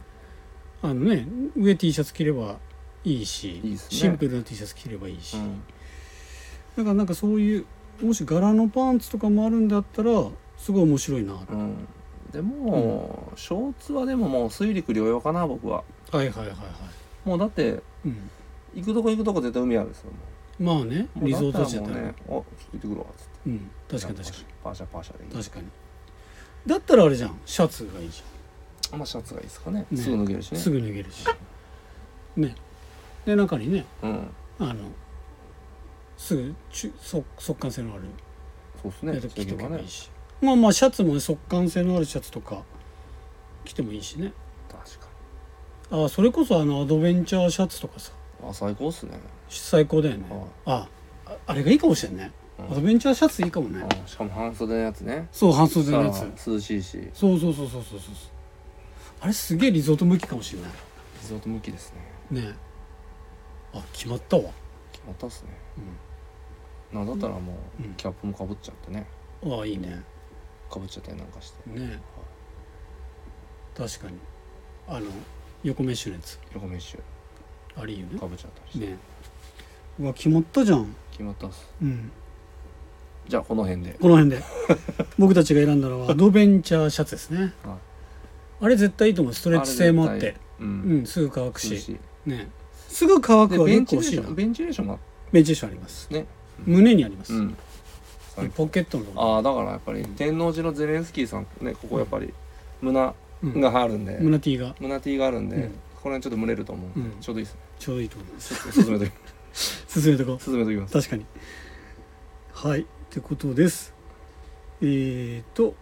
[0.83, 2.57] あのね上 T シャツ着れば
[3.05, 3.77] いいしね。
[3.77, 5.63] シンプルな T シャツ着ればいいし、うん。
[6.77, 7.67] だからなんかそういう
[8.03, 10.11] もし柄のパンツとかもあるんだったら
[10.59, 11.89] すごい面白いなはうん。
[12.33, 15.85] でも、ショーツはでももう水陸両用かな僕は。
[16.13, 17.29] いはいはいはい。
[17.29, 18.31] もうだってうん。
[18.75, 20.11] 行くとこ行くとこ絶対海あるんですよ
[20.59, 22.01] もまあねリゾートだ地だったら。
[22.01, 25.31] ね「あちょっと行ってくるわ」っつってうん確かに確かパーシャパーシャでいい。
[25.31, 25.67] に確かに。
[26.67, 28.23] だったらあれじゃんシャツがいいじ
[28.93, 29.87] まあシャツがいいですかね。
[29.91, 29.99] ね。
[29.99, 30.59] すぐ脱げるしね。
[30.59, 31.27] ゃんすぐ脱げるし。
[32.37, 32.55] ね。
[33.27, 34.29] で中にねうん。
[34.59, 34.75] あの
[36.17, 38.03] すぐちゅ速速乾性のある
[38.83, 39.15] そうですね。
[39.15, 39.83] やつ着とけばね。
[39.83, 42.63] いいし、まあまあシャツもね速乾性のあるシャツとか
[43.65, 44.33] 着てもいいしね。
[44.71, 45.09] 確か
[46.05, 48.13] あそれこそあのアドベンチャーシャツとかさ。
[48.43, 49.19] にあ最高っすね。
[49.49, 50.25] 最高だよね。
[50.31, 50.41] はい。
[50.67, 50.89] あ
[51.27, 52.25] ああれがいいかもしれんね。
[52.25, 53.85] うんアドベンチャーシャツいいかもね。
[53.85, 55.29] あしかも半袖のやつね。
[55.33, 56.51] そう半袖のやつ。
[56.51, 57.11] 涼しいし。
[57.13, 58.15] そうそうそうそうそうそう。
[59.21, 60.71] あれすげえリゾート向きかもしれない。
[61.23, 61.93] リゾート向きです
[62.31, 62.41] ね。
[62.43, 62.49] ね。
[62.49, 62.55] え
[63.79, 64.45] あ決まったわ。
[64.93, 65.49] 決まったっすね。
[66.93, 67.95] なんだったらもう、うん。
[67.95, 69.07] キャップもかぶっちゃってね。
[69.45, 70.03] ああいいね。
[70.71, 71.71] かぶっちゃったりなんかして。
[71.71, 71.77] ね。
[71.77, 71.99] え
[73.77, 74.19] 確かに。
[74.87, 75.07] あの
[75.65, 76.39] 横メッシュのやつ。
[76.55, 77.01] 横メッシュ。
[77.77, 78.19] あれいいよね。
[78.21, 78.93] かぶっちゃったりして、ね。
[79.99, 80.95] えうわ決まったじゃん。
[81.11, 81.67] 決まったっす。
[81.83, 82.13] うん
[83.29, 83.97] じゃあこの辺で。
[84.01, 84.43] この辺で。
[85.19, 87.39] 僕たちが選んだのは アドベンチャーシャツですね。
[87.41, 87.51] はい。
[88.61, 89.35] あれ絶対いいと思う。
[89.35, 90.27] ストレッチ性もあって。
[90.27, 91.97] あれ絶対ううんんすぐ乾くし。
[92.27, 92.49] ね。
[92.89, 94.99] すぐ乾くはでベンチレー結構欲しいなションベンチレーションが。
[95.33, 96.09] ベンチレーションあります。
[96.13, 96.27] ね。
[96.65, 97.57] 胸にあります、うん。
[98.55, 102.33] ポケットのああだからやっぱり天王寺のゼレンスキーさんねここやっぱり
[102.81, 103.61] 胸うん。
[103.61, 104.75] があるんで、胸 T が。
[104.81, 105.73] 胸 T があるんで、うん。
[106.03, 107.01] これちょっと蒸れると思う。
[107.01, 107.13] うん。
[107.21, 107.61] ちょうどいいですね。
[107.79, 108.73] ちょうどいいと思います。
[108.73, 109.13] 進めとき
[109.89, 111.25] 進めとこう進めときます確かに
[112.53, 113.95] はいってことです。
[114.81, 115.77] えーと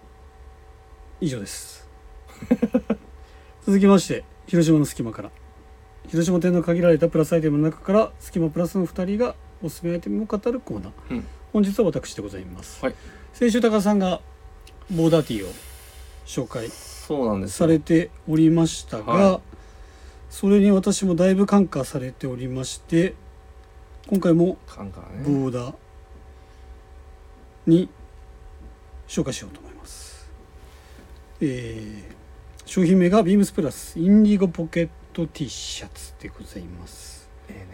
[1.19, 1.89] 以上です。
[3.65, 5.31] 続きまして広島の隙間から。
[6.09, 11.25] 広島店の限られたプラスアイテムの中から隙間プラスの2人がおすすめアイテムを語るコーナー、うん。
[11.55, 12.95] 本日は私でございます、はい。
[13.33, 14.21] 先週高田さんが
[14.91, 15.53] ボーダーティーを
[16.27, 16.69] 紹介
[17.49, 19.41] されておりましたが、はい。
[20.29, 23.15] それに私もだいぶ感化されておりまして
[24.09, 24.59] 今回も
[25.25, 25.75] ボーダー
[27.67, 27.89] に
[29.09, 30.31] 紹介しようと思います、
[31.41, 32.13] えー
[32.65, 37.67] 商品名がビームスプラスインディゴポケット T シャツでございます、え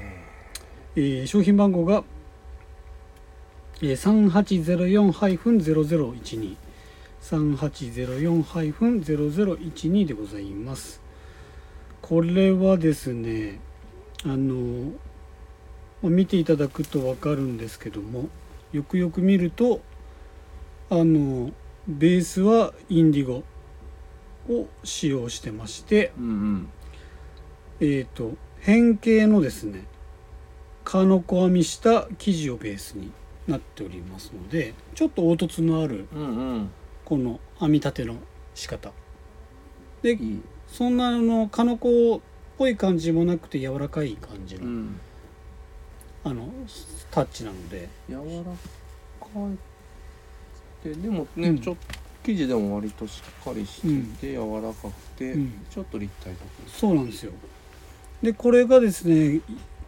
[0.97, 2.03] えー商品番号が、
[3.81, 6.57] えー、3804-0012
[7.23, 11.03] 3804-0012でございます。
[12.01, 13.59] これはですね
[14.25, 14.93] あの
[16.03, 18.29] まあ見ていただくと分かるんですけども
[18.73, 19.81] よくよく見ると
[20.91, 21.51] あの
[21.87, 23.43] ベースはインディゴ
[24.49, 26.69] を使用してましてうんうん。
[27.81, 29.85] えー、と変形のですね
[30.85, 33.13] カノコ編みした生地をベースに
[33.47, 36.09] なっておりますのでちょっと凹凸のある
[37.05, 38.17] この編み立ての
[38.55, 38.93] 仕方。
[40.03, 40.19] で
[40.67, 42.21] そんなあのカノコっ
[42.59, 45.01] ぽい感じもなくて柔らかい感じの,、うん
[46.25, 46.49] あの
[47.11, 47.89] タッチなので。
[48.09, 48.21] 柔ら
[49.21, 49.49] か
[50.85, 50.89] い。
[50.89, 51.59] ででもね、うん。
[51.61, 53.89] ちょっと生地でも割としっかりして
[54.21, 55.53] て、柔らかくて、うん。
[55.71, 56.39] ちょっと立体的。
[56.71, 57.33] そうなんですよ。
[58.23, 59.43] でこれがですねい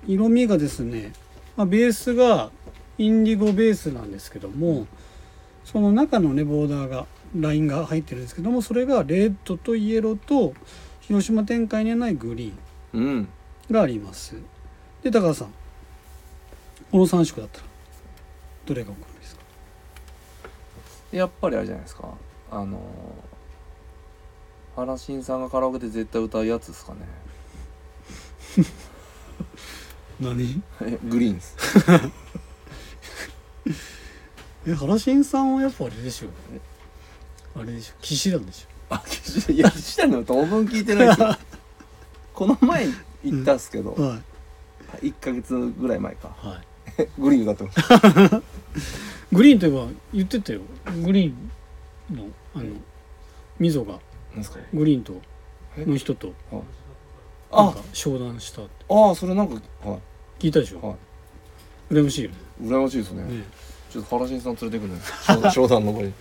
[0.06, 1.12] 色味がですね、
[1.56, 2.50] まあ、ベースが
[2.96, 4.86] インディゴベースなんですけども
[5.64, 10.54] その中のねボーダーがラインが入ってるんですけどもそれがレッドとイエローと
[11.00, 13.28] 広島展開にはないグリーンうん。
[13.70, 14.36] があります。
[15.02, 15.52] で高田さん
[16.90, 17.64] この3色だったら。
[18.66, 19.42] どれがお好みですか？
[21.12, 22.09] でやっぱりあれじゃないですか。
[22.50, 22.81] あの
[24.76, 27.00] 原新さんがカラオケで絶対歌うやつですかね。
[30.20, 30.62] 何？
[30.83, 31.57] えグリーンです。
[34.66, 36.29] え原新さんはやっぱあれでしょ
[37.59, 39.03] あれでしょ騎士団でしあ
[39.48, 41.37] いや岸谷の当分聞いてないですよ。
[42.35, 42.87] この前
[43.24, 44.16] 行ったっすけど、ょは
[45.03, 45.07] い。
[45.09, 46.29] 1ヶ月ぐらい前か。
[46.37, 46.66] はい
[47.18, 48.42] グリーン歌ってました
[49.32, 50.60] グリーンといえば言ってたよ。
[51.04, 51.32] グリー
[52.12, 52.64] ンのあの
[53.58, 53.98] 溝が。
[54.74, 55.14] グリーンと
[55.76, 55.84] え？
[55.84, 57.72] の人となんあ！
[57.72, 58.70] か商談したって。
[58.88, 59.54] ああそれなんか
[59.88, 59.98] は
[60.38, 61.94] 聞いたでしょ、はい。
[61.94, 62.36] 羨ましいよね。
[62.62, 63.22] 羨ましいですね。
[63.22, 63.44] ね。
[63.90, 65.00] ちょっと原新さん連れてくね。
[65.26, 66.12] 商 商談の方に。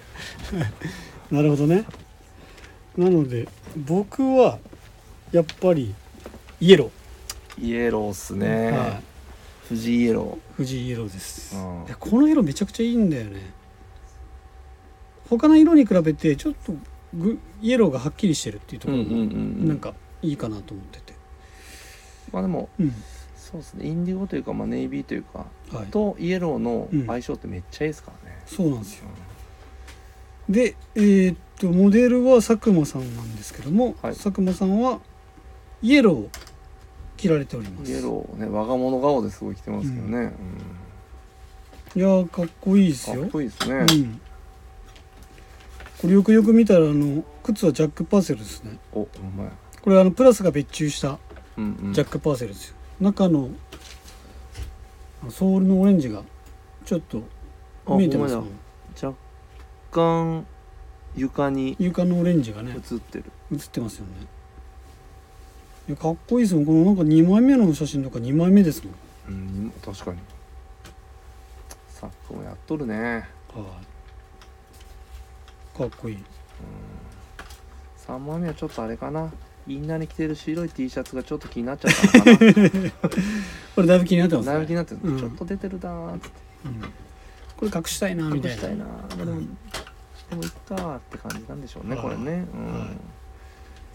[1.31, 1.85] なるほどね。
[2.97, 4.59] なので僕は
[5.31, 5.93] やっぱり
[6.59, 6.91] イエロ
[7.61, 9.03] イエローっすー、ね、はい
[9.69, 11.85] 藤井イエロ藤井イエローです、うん。
[11.85, 13.39] でこの色めちゃくちゃいいんだよね。
[15.29, 16.73] 他の色に比べてちょっと
[17.13, 21.13] グイエローがはっきりしてるっていうとーころもんなんかいいかなと思ってて。
[22.31, 22.93] まあでもうん。
[23.37, 23.87] そうですね。
[23.87, 25.85] インディゴというか、まあ、ネイビーというかはい。
[25.87, 27.05] とイエローのうん。
[27.05, 29.05] 相性ってめっちゃいいですからね、そうなんですよ。
[30.49, 34.13] でえーっとモデルは佐久間さんなんですけども、はい。
[34.13, 34.99] 佐久間さんは
[35.83, 36.29] イエローを
[37.19, 37.91] 着られております。
[37.91, 40.33] イエローね我が物顔ですごい着てますけどね、
[41.95, 42.01] うん。
[42.01, 44.21] いやーかっこいいですかよっこいいですね、うん。
[46.01, 48.77] これよくよく見たらあの靴はジャック・パーセルですね。
[48.93, 49.51] おお前
[49.81, 51.19] これあのプラスが別注した
[51.57, 51.93] うんうん。
[51.93, 53.49] ジャック・パーセルですよ、中の
[55.29, 56.23] ソールのオレンジが
[56.85, 57.21] ちょっと
[57.85, 58.59] あ見えてますもほんまん
[59.01, 59.07] や。
[59.07, 59.17] 若
[59.91, 60.45] 干
[61.15, 63.25] 床に床のオレンジがね映ってる。
[63.51, 64.11] 映ってますよね。
[64.21, 64.25] い
[65.89, 68.93] やかっこいいですもんこのなんか2枚目の写真とか2枚目ですもん。
[69.29, 70.19] うん確かに。
[71.89, 73.27] サックもやっとるね。
[73.53, 73.81] は
[75.75, 75.77] い。
[75.77, 76.17] かっこいい。
[78.05, 79.31] 3枚目はちょっとあれかな。
[79.67, 83.09] インナーに着てる白い T シャツがちょっと気になっちゃったのか
[83.75, 84.53] これだいぶ気になってますね。
[84.53, 85.19] なだいぶ気になってる、うん。
[85.19, 86.29] ちょっと出てるなーって。
[86.65, 86.81] うん。
[87.57, 88.51] これ隠したいなみたいな。
[88.51, 89.17] 隠したいなー。
[89.17, 89.41] でも
[90.29, 92.03] でもいっかーって感じなんでしょうねはい。
[92.03, 92.45] これね。
[92.53, 92.89] うん、はい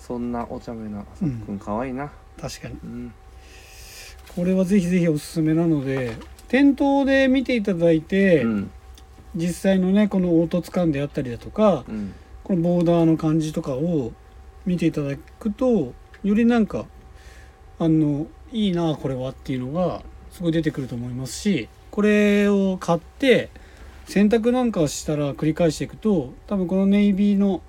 [0.06, 2.12] そんなお茶目なさっくんかわいいな。
[2.40, 2.74] 確かに。
[2.84, 3.14] うん。
[4.36, 6.14] これはぜひぜひおすすめなので
[6.48, 8.70] 店頭で見ていただいて、うん。
[9.34, 12.14] 実際のねこの凹凸感であったりだとかうん。
[12.44, 14.12] このボーダーの感じとかを
[14.66, 16.84] 見ていただくとよりなんか
[17.78, 23.48] あのいいなこれはっていうのがすごい出てくると思いますしこれを買って
[24.06, 27.62] 洗濯なんかしたら繰り返していくと多分このネイビーの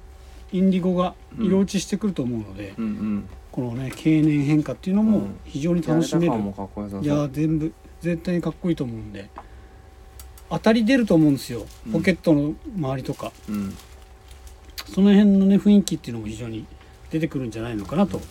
[0.57, 3.29] インディゴが色落ちしてくると思うので、うんうん。
[3.51, 5.39] このね経年変化っていうのもうん。
[5.45, 7.03] 非常に楽しめる、う。
[7.03, 9.29] いや全部絶対にかっこいいと思うんで。
[10.49, 11.65] 当たり出ると思うんですよ。
[11.87, 11.91] うん。
[11.93, 13.75] ポケットの周りとか、うん。
[14.93, 16.65] その辺のね雰囲気っていうのも非常に
[17.09, 18.21] 出てくるんじゃないのかなと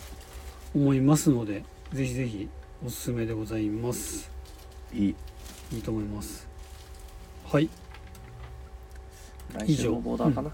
[0.75, 2.49] 思いますのでぜひぜひ
[2.87, 4.31] おすすめでございます。
[4.95, 5.15] いい。
[5.73, 6.47] いいと思います。
[7.51, 7.69] はい、
[9.53, 10.51] 来週もボーダーかな、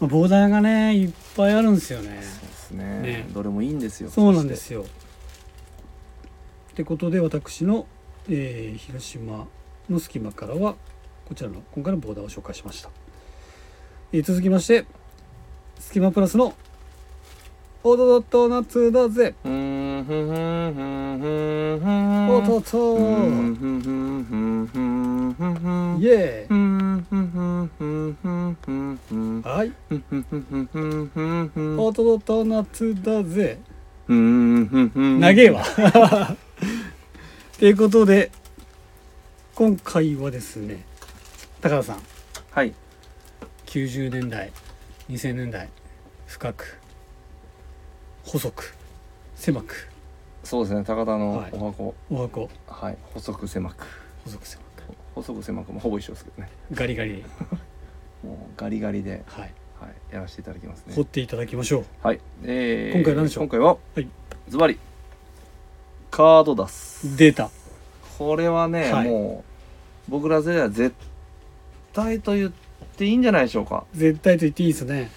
[0.00, 2.08] まあ、ボーダーがねいっぱいあるんですよね。
[2.08, 2.22] そうで
[2.54, 3.00] すね。
[3.00, 3.26] ね。
[3.32, 4.10] どれもいいんですよ。
[4.10, 4.82] そうなんですよ。
[4.82, 7.86] ってことで私の、
[8.28, 9.46] えー広島
[9.88, 10.74] の隙間からは
[11.28, 12.90] こちらの今回のボーダーを紹介しました、
[14.12, 14.84] えー続きまして
[15.78, 16.54] 隙間プラスの
[17.86, 19.34] オドドット夏だぜ。
[19.44, 20.36] うーんふんふん
[20.74, 22.30] ふんふんふん。
[22.30, 22.98] おとと
[26.00, 26.54] イエふ
[29.54, 29.72] ふんーイはい。
[29.88, 31.78] ふんふんふんふんふんふんふん。
[31.78, 33.58] オドドット夏だぜ。
[34.06, 35.64] 長えわ
[37.58, 38.30] ということで
[39.54, 40.84] 今回はですね
[41.60, 41.98] 高田さん。
[42.50, 42.74] はい。
[43.66, 44.52] 90年代
[45.08, 45.68] 2000年代
[46.26, 46.78] 深く
[48.24, 48.74] 細く
[49.36, 49.88] 狭く。
[50.42, 51.50] そうですね高田のはい。
[51.52, 51.94] お箱。
[52.10, 52.50] お箱。
[52.66, 52.98] はい。
[53.14, 53.86] 細く狭く。
[54.24, 54.64] 細く狭く。
[55.14, 56.50] 細く狭くもほぼ一緒ですけどね。
[56.72, 57.24] ガリガリで、
[58.24, 60.94] もうガリガリではい、はいやらせていただきますね。
[60.94, 61.84] 掘っていただきましょう。
[62.02, 63.44] はい、えー、今回何でしょう？
[63.44, 64.08] 今回は、はい
[64.48, 64.78] ズバリ
[66.10, 67.50] カードダス出た
[68.18, 69.08] これはね、はい。
[69.08, 69.44] も
[70.08, 70.94] う僕ら世代は絶
[71.92, 72.52] 対と言っ
[72.96, 73.84] ていいんじゃないでしょうか。
[73.94, 75.10] 絶対と言っていいですね。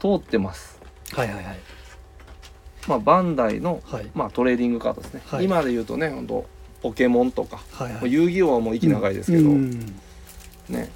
[0.00, 0.80] 通ってます。
[1.12, 1.58] はいはいはい。
[2.88, 4.10] まあバンダイの、はい。
[4.14, 5.44] まあ、トレーディングカードですね、はい。
[5.44, 6.46] 今で言うとね本当
[6.82, 7.94] ポケモンとか、はいはい。
[7.94, 9.70] まあ遊戯王はもう息長いですけど、うん。
[10.68, 10.90] ね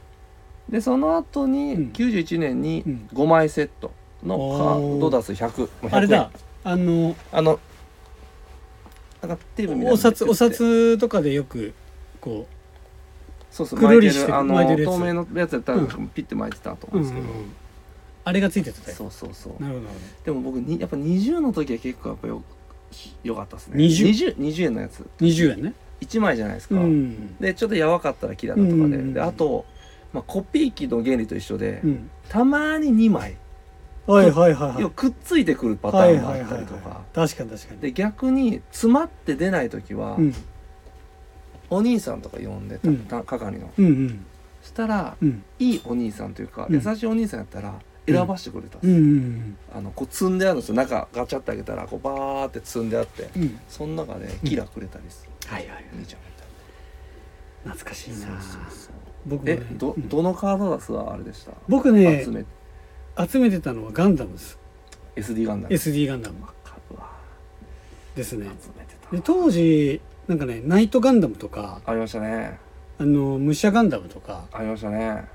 [0.70, 1.92] でその後にうん。
[1.94, 3.10] 91年にうん。
[3.14, 3.92] 5枚セット
[4.24, 5.96] のカードダス100もう100円。
[5.96, 6.32] あれだ。
[6.64, 7.60] あのあの
[9.22, 11.74] なんかテープみたいなのお札お札とかでよく
[12.20, 12.46] こ
[13.50, 15.88] そうそうくるりしてあの透明のやつやったらうん。
[16.10, 17.28] ピッて巻いてたとう、思うんですけど、
[18.26, 19.64] あれがついてたよそうそうそう。
[19.64, 19.88] なるほど
[20.26, 22.44] でも僕にやっぱ20の時は結構やっぱよ
[23.24, 23.84] よかったですね。
[23.84, 24.36] 20?
[24.36, 24.98] 20, 20円のやつ。
[24.98, 25.74] ほど20円ね。
[26.02, 27.38] 1枚じゃないですか、うん。
[27.38, 29.14] でちょっとやわかったらキラだとかで,、うんうんうん。
[29.14, 29.66] であと、
[30.18, 32.10] まあ、コピー機の原理と一緒で、うん。
[32.28, 33.38] たまに2枚。
[34.08, 34.82] はいはいはいはい。
[34.82, 37.82] 要はくっついてくるパタはいーンがあっはいはいはいたりとか確かに確かに。
[37.82, 40.34] で逆に詰まって出ない時は、うん。
[41.70, 42.98] お兄さんとか呼んでた、うん。
[43.06, 43.70] た係の。
[43.78, 44.26] うんうん。
[44.64, 45.44] そしたらうん。
[45.60, 46.74] いいお兄さんというか、うん。
[46.74, 47.76] 優しいお兄さんやったら
[48.08, 48.96] 選ばしてくれたんですうん。
[48.96, 50.76] うよ、んあのこう積んであるんですよ。
[50.76, 53.42] 中ガチャって開けたらこうバーって積んであってうん。
[53.44, 55.86] うんその中でキラくれたりする、はいはいはい。
[55.94, 56.28] 兄ちゃんみ
[57.64, 58.94] 懐かしいななそうそうそう
[59.28, 60.10] 僕もねえどうん。
[60.10, 61.52] どのカードダスはあれでした？
[61.68, 62.46] 僕ね集め
[63.28, 64.58] 集めてたのはガンダムです。
[65.16, 65.74] SD ガンダム。
[65.76, 66.38] SD ガンダム。
[68.16, 68.46] ですね。
[68.46, 69.16] 集めてた。
[69.16, 72.60] で当時なんかねナイトガンダムとかありましたね。
[73.00, 75.26] あの武者ガンダムとかありましたね。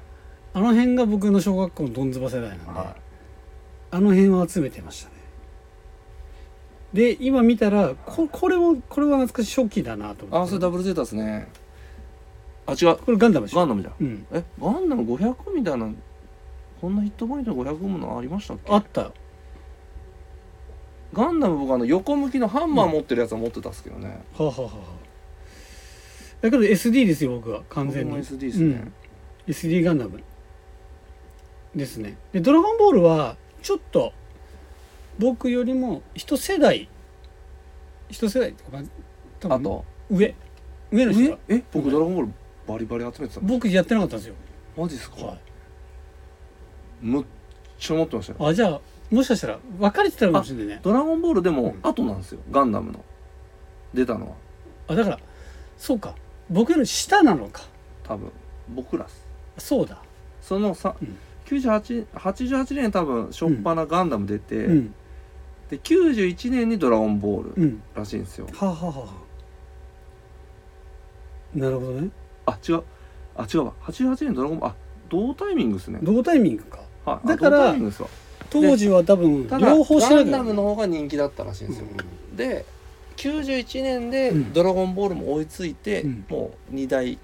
[0.53, 2.97] あの辺が僕の小学校のどんずば世代なんで、は
[3.93, 5.15] あの辺を集めてましたね。
[6.93, 10.45] で今見たらここれもこれは懐かしい初期だなとい思って。
[10.45, 11.49] あそれダブルゼータですね
[12.67, 12.97] あ違う。
[12.97, 13.59] これガンダムでしょ。
[13.59, 13.95] ガンダムじゃん。
[14.01, 14.27] うん。
[14.33, 15.91] えガンダム500みたいな
[16.81, 18.73] こんなヒットポイント500ものありましたっけ？
[18.73, 19.03] あった。
[19.03, 19.13] よ
[21.13, 24.77] ガンダム僕あの横向きのハンマー持ってるやつは持ってたっすけどね、はあ、はあはあはあ、
[26.41, 27.63] だけど SD ですよ僕は。
[27.69, 28.11] 完全に。
[28.11, 28.65] 僕も SD ですね、
[29.47, 29.53] うん。
[29.53, 30.23] SD ガンダム。
[31.75, 32.17] ですね。
[32.33, 34.13] でドラゴンボールはちょっと
[35.19, 36.89] 僕よりも一世代。
[38.09, 38.79] 一世代っていうか
[39.41, 39.85] 多分あと。
[40.11, 40.35] 上。
[40.91, 41.63] 上の人えがえ？
[41.73, 42.33] 僕ドラゴンボール
[42.73, 43.47] バリバリ集めてたの？
[43.47, 44.35] 僕やってなかったんですよ、
[44.77, 45.39] マジっすか、はい、
[47.03, 47.25] むっ
[47.79, 48.49] ちゃ持ってましたよ。
[48.49, 50.81] あじゃあもしかしたら分かれてたのかもしれないね。
[50.83, 51.81] ドラゴンボールでもうん。
[51.83, 53.05] 後なんですよ、ガンダムの。
[53.93, 54.37] 出たのは。
[54.89, 55.19] あだから
[55.77, 56.15] そうか。
[56.49, 57.63] 僕より下なのか。
[58.05, 58.31] 多分。
[58.75, 59.27] 僕らっす。
[59.59, 59.99] そうだ。
[60.41, 61.17] そのさ、うん。
[61.45, 64.95] 98 88年多分初っ端ガンダム出て、うん。
[65.69, 67.83] で91年にドラゴンボールうん。
[67.95, 69.07] らしいんですよ、はあ、はあは
[71.55, 72.11] あ、なるほどね
[72.47, 72.83] あ違う。
[73.37, 73.73] あ違うわ。
[73.83, 74.77] 88年ドラゴンボールあ
[75.09, 75.99] 同タイミングですね。
[76.03, 76.81] 同タイミングか。
[77.05, 77.29] はい。
[77.29, 77.75] だから
[78.51, 81.87] 当時は多分両方しなガンダムの方が人気だったらしいんですよ、
[82.35, 82.67] で
[83.17, 84.53] 91年でうん。
[84.53, 86.25] ドラゴンボールも追いついて、うん。
[86.29, 87.19] もう2台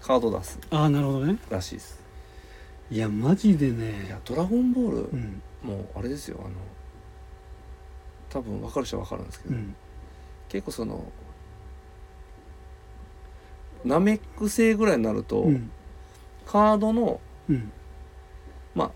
[0.00, 0.58] カード出す。
[0.70, 1.38] ああなるほどね。
[1.48, 2.00] らしいです。
[2.90, 5.42] いやマジでいねやドラゴンボール、うん。
[5.62, 6.38] もうあれですよ。
[6.40, 6.54] あの
[8.28, 9.74] 多分分かる人は分かるんですけど、うん。
[10.48, 11.04] 結構その
[13.84, 15.70] ナメック星ぐらいになると、うん。
[16.46, 17.72] カードのうん。
[18.74, 18.90] まあ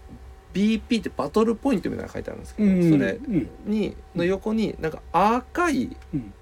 [0.54, 3.50] BP ってバトルポイントみたいなの書いてあるんですけど、うんそれうん。
[3.66, 6.32] にの横になんか赤いうん。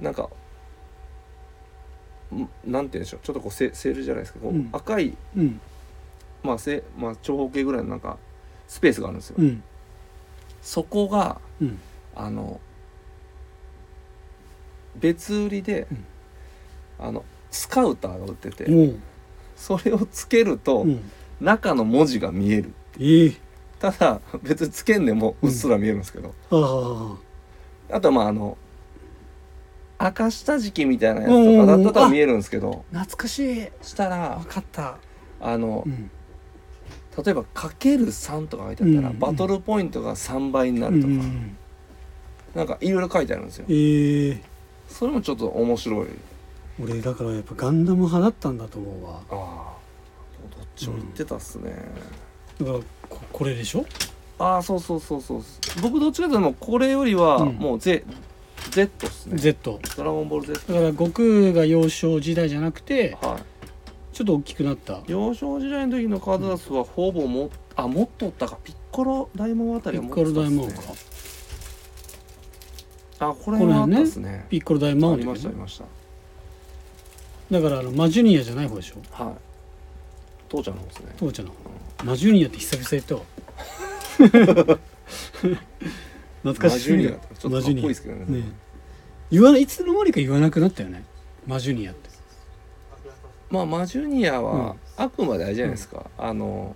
[0.00, 0.28] なんか
[2.34, 3.20] んなんて言うんでしょう。
[3.22, 4.68] ちょっとこうセセールじゃないですかこう、うん。
[4.72, 5.60] 赤いうん。
[6.42, 8.18] まあせまあ長方形ぐらいのなんか
[8.68, 9.62] スペースがあるんですよ、うん。
[10.62, 11.78] そこがうん。
[12.14, 12.60] あの
[14.96, 16.04] 別売りで、うん
[17.02, 18.66] あのスカウターが売ってて、
[19.56, 21.00] それをつけると、うん。
[21.40, 22.72] 中の文字が見える。
[23.00, 23.32] ええ。
[23.80, 26.32] ただ別につけんでもうっすら見えるんですけど、
[27.90, 28.56] あとはまああの
[29.98, 33.68] 赤下敷きみたいなやつとかだったら見えるんですけど、懐かしい。
[33.82, 34.98] したら分かった。
[35.40, 36.10] あのうん。
[37.24, 39.18] 例えばかける3とか書いてあったら、うん。
[39.18, 41.56] バトルポイントが3倍になうるとか、ん。
[42.54, 43.66] なんかいろいろ書いてあるんですよ。
[43.68, 44.42] ええ。
[44.88, 46.06] それもちょっと面白い
[46.80, 49.20] 俺だからやっぱガンダム派だったんだと思うわ。
[49.30, 49.82] ああ。
[50.56, 51.72] どっちも言ってたっすね、
[52.58, 53.84] だからここれでしょ？
[54.38, 55.42] ああそうそうそうそう。
[55.82, 57.54] 僕どっちかというともうこれよりはうん。
[57.54, 58.04] もう Z、
[58.70, 59.38] Z っすね。
[59.38, 63.42] Z ドラゴンボール Z だから悟空が幼少時代じゃなくてはい。
[64.14, 65.00] ちょっと大きくなった。
[65.06, 68.56] 幼少時代の時のカードダスはほぼもあもっとおったか。
[68.64, 70.72] ピッコロ大魔王あたピッりはもっとコロ大魔王か。
[73.20, 74.46] あこれはあったっすね。
[74.50, 75.84] ピッコロ大魔王ありましたありました
[77.52, 78.96] だからあのマジュニアじゃない方でしょ？
[79.12, 79.34] はい。
[80.48, 81.14] 父ちゃんの方ですね。
[81.18, 81.58] 父ちゃんの方。
[82.02, 83.22] マジュニアって久々言ったわ。
[86.42, 88.38] 懐かしすぎるマジュニアちょっとかっこいいですけどね。
[88.40, 88.44] ね。
[89.30, 91.04] 言わないいつの間にか言わなくなったよね。
[91.46, 92.10] マジュニアって。
[93.50, 96.74] まあマジュニアはあくまであれじゃないですか、あの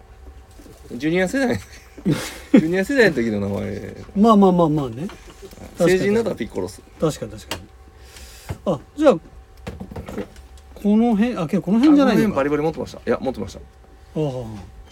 [0.92, 1.56] ジュニア世代
[2.52, 3.96] ジュニア世代の時の名前。
[4.14, 5.08] まあまあまあまあね。
[5.78, 7.62] 成人になったらピッコロス確かに確かに。
[8.66, 9.18] あじゃあ
[10.76, 12.28] ここの辺あけどこの辺じゃないのか。
[12.28, 12.98] あこの辺バリバリ持ってました。
[12.98, 13.60] いや持ってました。
[13.60, 13.62] あ
[14.14, 14.46] こ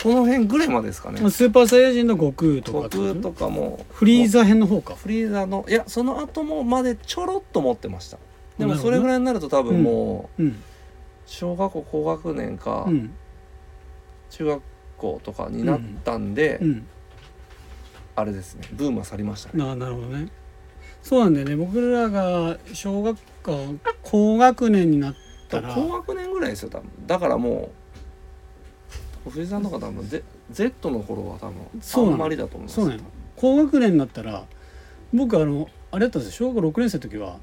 [0.05, 1.20] の辺ぐらいまでですかね。
[1.24, 3.32] あスーパーサイヤ人の悟空とかってこと？
[3.32, 3.85] かも。
[3.91, 4.97] フリーザ編の方か。
[4.97, 8.18] フリーザのいやその後もまでちょろっと持ってました。
[8.59, 10.62] でもそれぐらいになると多分もううん。
[11.26, 13.14] 小学校高学年かうん。
[14.30, 14.62] 中学
[14.97, 16.87] 校とかになったんで、うん。
[18.16, 18.68] あれですね。
[18.72, 19.64] ブームは去りましたね。
[19.64, 20.28] ああなるほどね。
[21.03, 21.57] そうなんだよね。
[21.57, 25.14] 僕らが小学校高学年になっ
[25.49, 26.89] たら高学年ぐらいですよ多分。
[27.07, 27.71] だからも
[29.27, 32.75] う藤井さんとか多分 Z, Z の頃は多分あんまりだと思います。
[32.75, 33.01] そう
[33.37, 34.45] 高学年になったら
[35.13, 36.49] 僕あのあれだったんですよ。
[36.49, 37.39] 小学校6年生の時は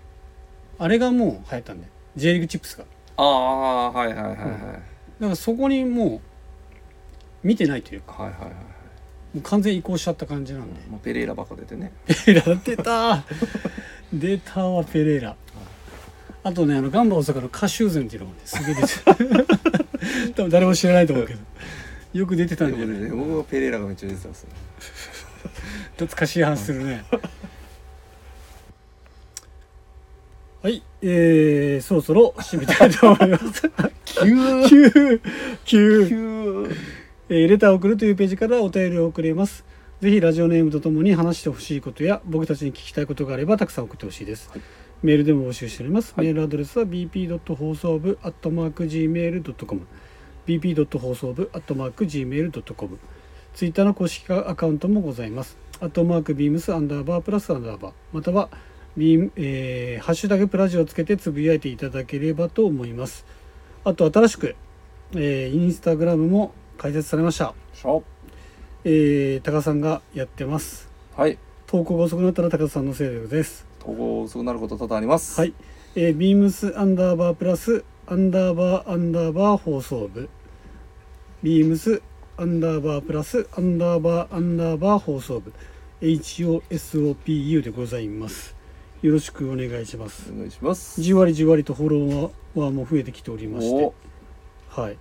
[0.79, 1.87] あれがもう流行ったんで。
[2.15, 2.85] J リーグチップスが。
[3.17, 4.81] ああはいはいはいはい、だか
[5.19, 6.15] らそこにも
[7.43, 8.23] う見てないというか。
[8.23, 8.55] はいはいはいはい。
[9.33, 10.79] もう完全移行しちゃった感じなんで。
[10.89, 11.93] もうペレイラばっか出てね。
[12.25, 13.23] ペレイラ出た
[14.13, 15.35] 出たわペレイラ
[16.43, 19.15] あとねあのガンバ大阪のカシューゼンっていうのがねすげえ出てた
[20.35, 21.39] 多分誰も知らないと思うけど。
[22.13, 23.09] よく出てたんじゃない？
[23.09, 24.49] 僕僕はペレイラがめっちゃ出てたんですよ。
[25.97, 27.05] 懐かしい話するね。
[30.61, 33.71] はいえー、そろそろ締めたいと思います。
[34.05, 35.21] 急急
[35.65, 36.75] 急急
[37.29, 39.63] えーレターを送るというページからお便りを送れます。
[40.01, 44.49] ぜひラジオネームとともに話してほしいことや僕たちに聞きたいことがあればたくさん送ってほしいです。
[44.49, 44.61] はい
[45.03, 46.13] メールでも募集しております。
[46.15, 47.55] はいメールアドレスは bp.
[47.55, 49.87] 放送部 .gmail.com
[50.45, 50.97] bp.
[50.99, 52.99] 放送部 .gmail.com
[53.53, 55.57] ツイッターの公式アカウントもございます。
[55.79, 58.49] アットマークビームスアンダーバープラスアンダーバーまたは
[58.95, 63.25] ビーム、えーハッシュタグプラジオをつけてつぶやいていただければと思います。
[63.83, 64.55] あと新しく、
[65.13, 67.53] えーインスタグラムも開設されました。
[68.83, 71.37] えー、高田さんがやってますはい
[71.67, 75.39] 投稿が遅くなったら高田さんのせいです投稿遅くなること多々あります。
[75.39, 75.53] はい、
[75.95, 80.29] えー、ビームスアンダーバープラスアンダーバーアンダーバー放送部。
[81.41, 82.03] ビームス
[82.37, 85.51] アンダーバープラスアンダーバーアンダーバー放送部。
[86.01, 88.55] HOSOPU でございます。
[89.01, 90.31] よろしくお願いします。
[90.31, 91.01] お願いします。
[91.01, 93.83] じわりじわりとフォロワーも増えてきておりまして。
[93.83, 93.93] お。
[94.69, 94.97] はい、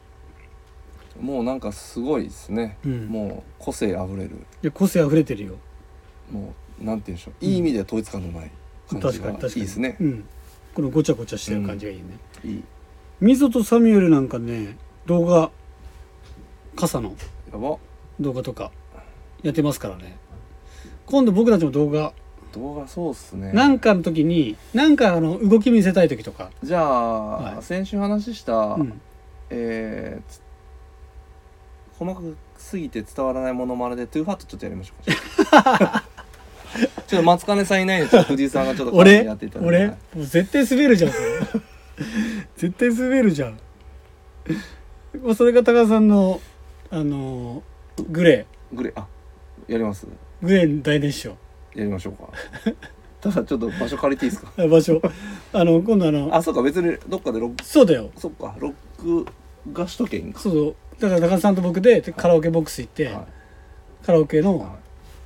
[1.20, 4.30] もうなんかすごいですね、うん、もう個性あふれる。
[4.62, 5.56] いや個性あふれてるよ。
[6.30, 7.44] もうなんて言うんでしょう。
[7.44, 8.50] いい意味で統一感のない
[8.98, 9.54] 感じが確かに確かに。
[9.54, 10.24] いいですねうん、
[10.74, 12.04] このごちゃごちゃしてる感じがいいね、
[12.44, 12.64] いい。
[13.20, 14.76] ミゾとサミュエルなんかね
[15.06, 15.50] 動画
[16.76, 17.14] 傘の。
[18.20, 18.70] 動画とか
[19.42, 20.16] やってますからね。
[21.06, 22.12] 今度僕たちも動画。
[22.52, 23.52] 動画そうっすね。
[23.52, 27.62] なんかの時になんかあの動き見せたい時とか、じゃあ、はい。
[27.62, 29.00] 先週話した、うん、
[29.50, 30.40] えーつ
[32.00, 36.04] 細かくすぎて伝わらないものまねでトゥーハットちょっとやりましょうか
[37.10, 39.20] ちょっと松金さんいないんでちょっと藤井さんがちょっと俺？
[39.20, 39.76] にやっていただいて。
[39.76, 39.86] 俺？
[39.88, 41.12] もう絶対滑るじゃん。
[41.12, 41.24] それ
[42.56, 43.58] 絶対滑るじゃん。
[45.20, 46.40] もうそれが高田さんの
[46.90, 47.62] あの
[48.08, 49.06] グレグレあ
[49.66, 50.06] やります？
[50.06, 50.08] ー
[50.46, 51.30] グレー大熱唱
[51.74, 52.28] やりましょうか。
[53.20, 54.52] ただちょっと場所借りていいですか？
[54.56, 55.02] あ場所。
[55.52, 57.64] あの今度あのあそうか別にどっかでロック。
[57.64, 58.10] そうだよ。
[58.16, 58.74] そっかロッ
[59.24, 59.26] ク
[59.72, 60.38] がしとけいいんか。
[60.38, 60.74] そうそう。
[61.00, 63.26] だから高田さんと僕でカラオケボックス行って、は
[64.06, 64.79] カラオケのい、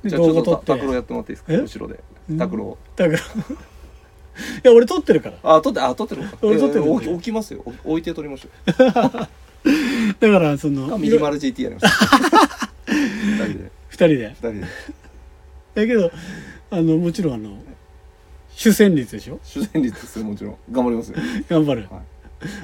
[0.05, 1.53] じゃあちょっとタクロやってもらっていいですか？
[1.53, 1.57] え？
[1.57, 1.99] 後ろで。
[2.37, 3.21] タクロだからい
[4.63, 5.37] や俺撮ってるから。
[5.43, 7.61] あ撮ってあ撮ってる俺撮ってるえー置きますよ。
[7.65, 11.89] 置置いて撮りましょ だからそのミニマル GT やりましょう
[12.91, 13.71] 二人で。
[13.89, 14.27] 二人で。
[14.29, 14.61] 二人で。
[14.61, 16.11] だけど
[16.71, 17.57] あのもちろんあの
[18.53, 19.39] 主旋律でしょ？
[19.43, 20.55] 主旋律ですよもちろん。
[20.71, 21.17] 頑張りますよ。
[21.49, 22.01] 頑張る、はい。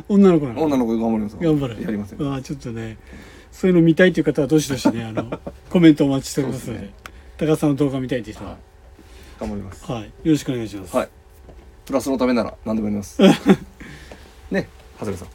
[0.10, 0.64] 女の子なの？
[0.64, 1.34] 女の子頑張ります。
[1.34, 1.82] よ頑張る。
[1.82, 2.32] やりますよ。
[2.32, 2.98] ああちょっとね
[3.52, 5.40] そういうの見たいという方はどしどしねあの
[5.70, 6.90] コメントお待ちしておりますので
[7.42, 8.60] 高田さんの動画見たいという人は、はい。
[9.40, 9.92] 頑張ります。
[9.92, 11.10] はい、よろしくお願いします、はい。
[11.88, 13.20] プラスのためなら何でもやります。
[14.52, 14.70] ね
[15.00, 15.28] 長谷部さん。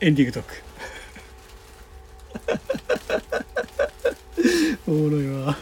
[0.00, 0.54] エンディングトーク。
[4.90, 5.58] おもろいわ。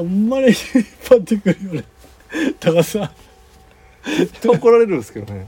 [0.00, 0.56] あんまり引っ
[1.08, 1.84] 張ってくるよね。
[2.58, 3.10] 高田さん。
[4.18, 5.46] 絶対怒られるんですけどね。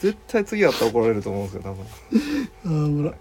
[0.00, 1.86] 絶対次やったら怒られると思うんですよ多分。
[2.64, 3.14] あーおもろい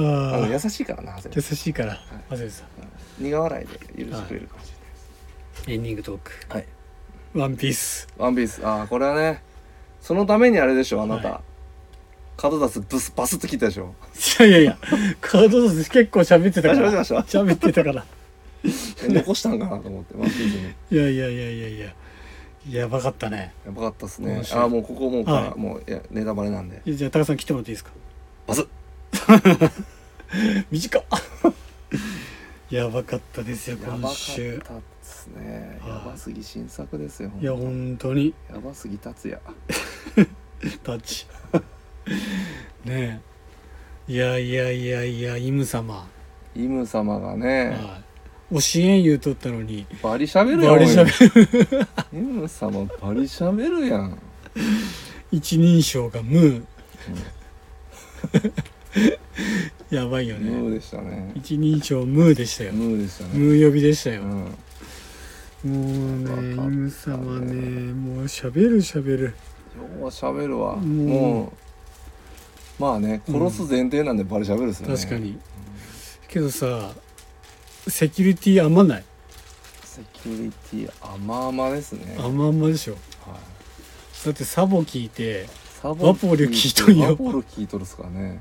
[0.00, 1.98] あの優しいからな優しいから
[2.30, 2.68] まずさん。
[3.24, 4.72] 苦笑いで許してくれるかもし
[5.66, 6.30] エンディングトーク。
[6.30, 6.66] れないはい。
[7.34, 8.08] ワンピース。
[8.16, 8.64] ワンピース。
[8.64, 9.42] ああこれはね
[10.00, 11.40] そのためにあれでしょあなた、は
[12.36, 13.94] 角出すブスバスッと切ったでしょ。
[14.40, 14.78] いやいやいや
[15.20, 17.04] カードソース結構喋ってたから。
[17.04, 17.38] 喋ってた？
[17.42, 18.04] 喋ってたから。
[18.64, 18.68] え
[19.12, 20.74] 残したんかなと思ってワンピースに。
[20.90, 21.94] いやいやいやいやいや。
[22.70, 23.52] やばかったね。
[23.66, 24.42] やばかったっすね。
[24.52, 26.80] ああもうここもうもういやネタバレなんで。
[26.86, 27.90] じゃあ高田さん来てもらっていいですか？
[28.46, 28.60] バス。
[28.62, 28.66] ッ
[30.70, 31.04] 短っ。
[32.70, 34.62] やばかったですよやばかったっ今週
[35.02, 35.78] すね。
[35.80, 38.34] はいやばすぎ新作ですよいや本当に。
[38.50, 39.40] やばすぎ達也。
[40.82, 41.26] タッチ
[42.84, 43.20] ね
[44.08, 44.12] え。
[44.12, 46.08] いやいやいやいやイム様、
[46.54, 47.68] イム様がね。
[47.70, 48.00] は
[48.52, 49.86] い、教えん言うとったのに。
[50.02, 51.86] バリしゃべるよバリしゃべる。
[52.12, 54.18] イム様バリしゃべるやん。
[55.30, 56.64] 一人称がムー
[59.90, 60.50] やばいよね。
[60.50, 61.32] ムーでしたね。
[61.36, 62.72] 一人称ムーでしたよ。
[62.72, 63.30] ムーでしたね。
[63.34, 64.30] ムー呼びでしたよ、うん。
[64.30, 64.46] も
[65.64, 69.34] うねイム様ねもうしゃべるしゃべる。
[70.00, 70.74] ようしゃべるわ。
[70.74, 70.78] う。
[70.80, 71.52] んも
[72.78, 74.96] うまあね殺す前提なんでバリしゃべるっすよね。
[74.96, 75.38] 確かに。
[76.28, 76.92] けどさ
[77.88, 79.04] セキュリティ甘ない。
[79.84, 82.16] セキュリティ甘々ですね。
[82.18, 82.92] 甘々でしょ。
[82.92, 82.98] は
[83.36, 84.24] い。
[84.26, 85.46] だってサボ聞いて
[85.80, 87.10] サワポル聞いとんよ。
[87.10, 88.40] ワポル聞いとるっすからね。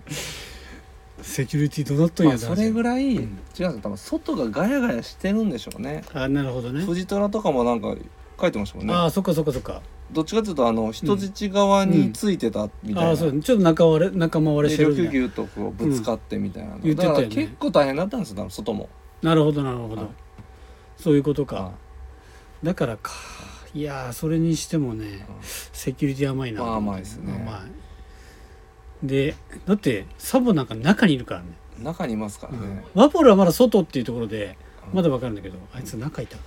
[1.21, 3.21] セキュリティどうなっとんやまあそれぐらい、うん。
[3.21, 3.71] 違うんですよ。
[3.83, 6.03] 多分外がガヤガヤしてるんでしょうね。
[6.13, 6.83] あなるほどね。
[6.83, 7.95] フジトラとかもなんか
[8.41, 8.93] 書いてましたもんね。
[8.93, 9.83] ああそっかそっかそっか。
[10.11, 15.11] どっちかというとあの人質側についてたみたいな、ああそうちょっと仲割れ仲間割れでしてるんだ。
[15.11, 17.23] ギュギュとこうぶつかってみたいなの、言ってたよね。
[17.23, 18.89] ら結構大変だったんですよ多分外も。
[19.21, 20.01] なるほどなるほど。
[20.01, 20.09] はい。
[20.97, 21.55] そういうことか。
[21.57, 21.71] は
[22.63, 23.11] だからか
[23.77, 25.27] いやーそれにしてもね
[25.71, 27.31] セキュリティ甘いなまあ甘いですね。
[27.33, 27.63] 甘
[29.03, 29.07] い。
[29.07, 29.35] で
[29.67, 31.47] だってサボなんか中にいるからね、
[31.79, 34.57] い中にいますからね、ワポルはまだ外っていうところで
[34.87, 34.95] うん。
[34.95, 36.37] まだわかるんだけどあいつ中いた。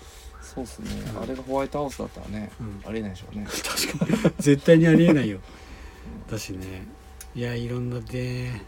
[0.43, 1.23] そうっすね、うん。
[1.23, 2.83] あれがホワイトハウスだったらね、うん。
[2.85, 3.47] ありえないでしょうね。
[3.47, 4.35] 確かに。
[4.41, 5.39] 絶対にありえないよ。
[6.29, 6.89] だしね。
[7.37, 8.63] いやいろんなね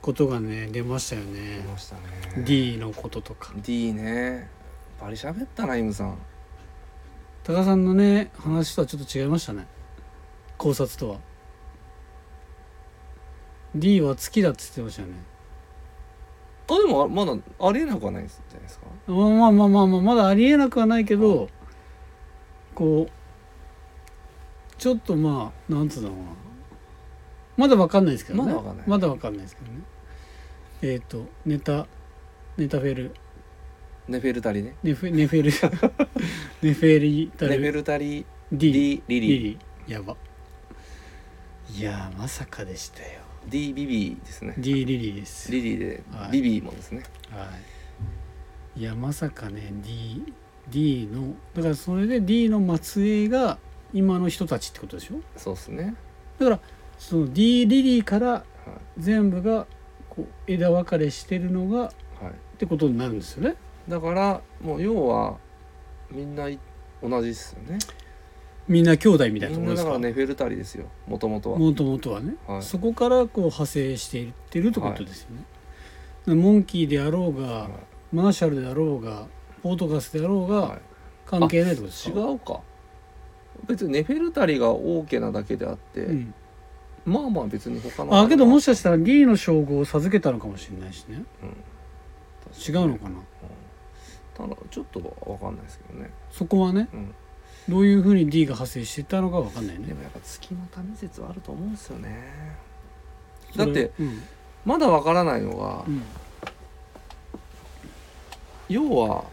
[0.00, 2.44] ことがね出ましたよ出ねましたね。
[2.46, 3.52] D のこととか。
[3.56, 4.48] D ね。
[4.98, 6.18] バリ喋ったなイムさん
[7.48, 9.66] 高田さんのね話とはちょっと違いましたね。
[10.58, 11.18] 考察とは。
[13.74, 15.14] D は月だって言ってましたよね。
[16.68, 18.84] あでもあまだありえなくはないじゃないですか？
[19.06, 21.48] まあまあまあまあまあまだありえなくはないけど
[22.74, 23.10] こう
[24.76, 26.22] ちょっとまあなんつうのかな。
[27.56, 28.52] まだわかんないですけどね。
[28.52, 28.86] まだわかんない。
[28.86, 29.78] まだわかんないですけどね。
[30.82, 31.86] えっ、とネタ
[32.58, 33.14] ネタフェル
[34.08, 34.74] ネフェルタリね。
[34.82, 35.50] ネフネフェル
[36.62, 38.24] ネフェリタネフェルルタリ。
[38.50, 40.16] D, リリリリやば。
[41.76, 43.20] いやーまさかでしたよ。
[43.46, 44.54] D ビビですね。
[44.56, 45.52] D リリーです。
[45.52, 46.32] リリーではい。
[46.32, 47.02] ビビもですね。
[47.30, 47.50] は
[48.76, 48.80] い。
[48.80, 50.32] いやまさかね D,
[50.70, 53.58] D のだからそれで D の末裔が
[53.92, 55.20] 今の人たちってことでしょ？
[55.36, 55.94] そうですね。
[56.38, 56.60] だから
[56.98, 58.44] その D リリーからは
[58.96, 59.66] 全部が
[60.08, 61.92] こう枝分かれしてるのが
[62.22, 63.56] い、はい、ってことになるんですよね
[63.88, 65.36] だからもう要は
[66.10, 66.58] みんない
[67.02, 67.78] 同じですよね。
[68.66, 69.88] みんな兄弟みたいなみんなだところですか？
[69.88, 70.86] からネフェルタリですよ。
[71.06, 71.58] もともとは。
[71.58, 72.62] もともとはね、はい。
[72.62, 75.30] そこからこう派生していってるってことですよ
[76.26, 77.70] ね、モンキーであろうが、は
[78.12, 79.26] マーシャルであろうが
[79.62, 80.78] ポートガスであろうが、
[81.24, 82.60] 関係ないってことです違かうか。
[83.66, 86.34] 別にネフェルタリが OK なだけであって、うん、
[87.06, 91.22] まあまあ別に他のあけどもし、しかしたら D の称号を授けたのかもしれないしね。
[91.42, 91.48] うん、
[92.74, 93.18] 違うのかな？
[94.38, 97.14] ただちょっとわかんないですけどね、そこはねうん、
[97.68, 99.86] どういうふうに D が派生してたのかわかんないね。
[99.86, 102.56] でもやっぱ月の民説はあると思うんですよね。
[103.56, 104.22] だってうん。
[104.64, 106.02] まだわからないのが、うん。
[108.68, 109.24] 要は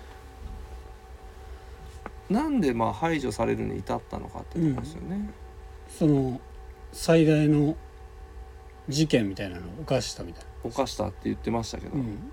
[2.29, 5.29] なんでまあ排除されるに至ったのかってとこですよね、
[5.89, 6.41] その
[6.91, 7.75] 最大の
[8.87, 12.31] 事件みたいなのを犯したみたい犯したって言ってましたけど、な、うん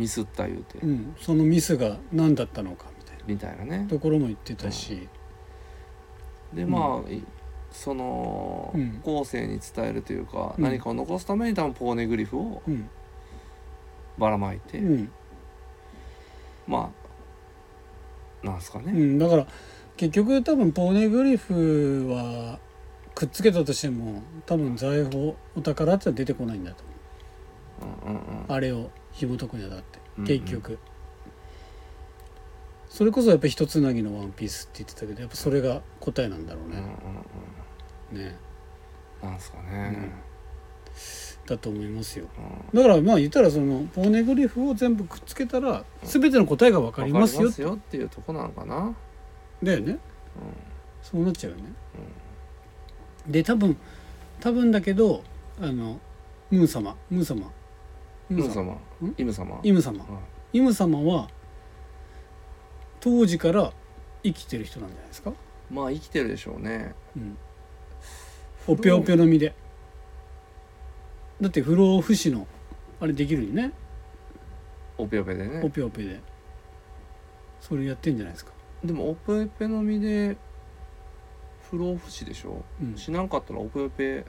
[0.00, 3.22] ミスった言うて、うん、そのミスが何だったのかみたいな。
[3.26, 3.86] みたいなね。
[3.88, 5.08] ところも言ってたし、
[6.54, 7.22] でまあ、い
[7.70, 9.00] その、うん。
[9.02, 10.64] 後世に伝えるというか、うん。
[10.64, 12.88] 何かを残すために多分ポーネグリフをうん。
[14.18, 15.12] ばらまいて、うん。
[16.66, 16.90] ま
[18.42, 19.46] あなんですかね、うん、だから
[19.96, 22.58] 結局多分ポーネグリフは
[23.14, 26.84] くっつけたとしても多分財宝お宝って出てこないんだと
[27.82, 28.10] 思う。
[28.10, 28.42] んうんうん。
[28.42, 30.26] うあれを紐解くにあたってうんうん。
[30.26, 30.78] 結局、
[32.88, 36.84] それこそやっぱ一つなぎのワンピースって言ってたけどやっぱそれが答えなんだろううんうんね、
[38.12, 38.18] うん。
[38.18, 38.36] ね。
[39.22, 40.12] なんですかね、
[41.46, 42.26] だと思いますよ。
[42.72, 42.80] うん。
[42.80, 47.96] だからまあ言ったらそのポーネグリフを全部くっつけたら全ての答えが分かりますよって。
[47.96, 48.94] いうとこなのかな、
[49.62, 49.92] だよね。
[49.92, 49.98] う
[51.02, 51.64] そうなっちゃうよね。
[53.26, 53.76] で多分
[54.40, 55.22] 多分だけど
[55.60, 56.00] あの
[56.50, 57.50] ムー様ムー様ん、
[58.30, 58.72] イム様。
[58.72, 58.78] ん？
[59.18, 59.60] イム様。
[59.62, 60.04] イム様。
[60.04, 60.20] は
[60.52, 61.28] イム様は
[63.00, 63.72] 当時から
[64.22, 65.34] 生きてる人なんじゃないですか、い
[65.70, 66.94] まあ生きてるでしょうね。
[67.16, 67.38] うん、
[68.66, 69.54] おぴょおぴょの実で。
[71.40, 72.46] だって不老不死の
[73.00, 73.72] あれできるよね。
[74.98, 76.20] オペオペでおねぴょおぴょで。
[77.60, 78.52] それやってんじゃないですか、
[78.84, 80.36] でもオペペの実で
[81.70, 82.62] 不老不死でしょ？
[82.82, 84.24] うん、しなかったらオペペ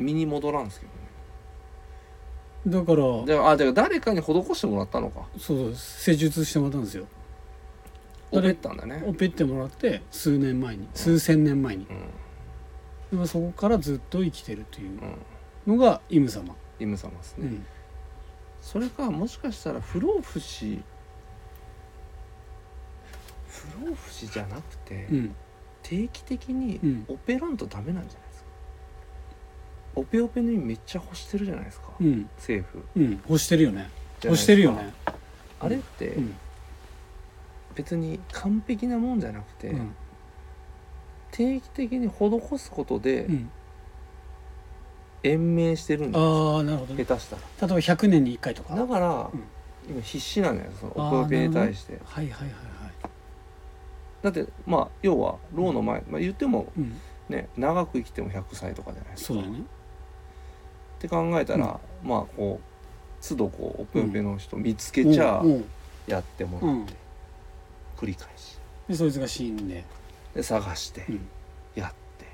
[0.00, 2.80] 身に戻らんすけどね。
[2.80, 5.26] だからであだから誰かに施してもらったのか。
[5.38, 7.06] そうそう施術してもらったんですよ。
[8.32, 9.02] オペったんだね。
[9.06, 11.86] オペってもらって数年前に数千年前に。
[11.88, 11.98] うん。
[13.10, 14.90] でもそこからずっと生きてるという
[15.66, 15.76] うん。
[15.76, 17.66] のがイム様、イム様ですね、うん、
[18.62, 20.80] それかもしかしたら不老不死。
[23.48, 25.34] 不老不死じゃなくて、うん。
[25.82, 27.04] 定期的にうん。
[27.08, 28.29] オペらんとダメなんじゃない？
[29.96, 32.28] オペオペの意味めっちゃ欲してるじゃないですか、うん。
[32.36, 32.84] 政府。
[32.96, 33.12] うん。
[33.28, 33.88] 欲してるよね。
[34.22, 34.92] 欲してるよね。
[35.58, 36.34] あれってうん。
[37.74, 39.94] 別に完璧なもんじゃなくて、うん。
[41.32, 43.50] 定期的に施すことでうん。
[45.22, 47.04] 延命してるんです、ああなるほどね。
[47.04, 47.42] 下手したら。
[47.42, 48.74] 例えば100年に1回とか？
[48.74, 49.42] だから、うん。
[49.88, 52.54] 今必死なのよそのオペオペに対して、はいはいはいはい。
[54.22, 57.00] だってまあ要は老の前、まあ、言ってもうん。
[57.28, 59.34] ね長く生きても100歳とかじゃないですか。
[59.34, 59.62] そうだよね
[61.00, 65.42] って考えたら、まあこう都度こうオペオペの人見つけちゃ
[66.06, 66.92] やってもらって、
[67.96, 68.58] 繰り返し。
[68.86, 69.84] でそいつが死んで、
[70.34, 71.28] で探してうん。
[71.74, 72.26] やって、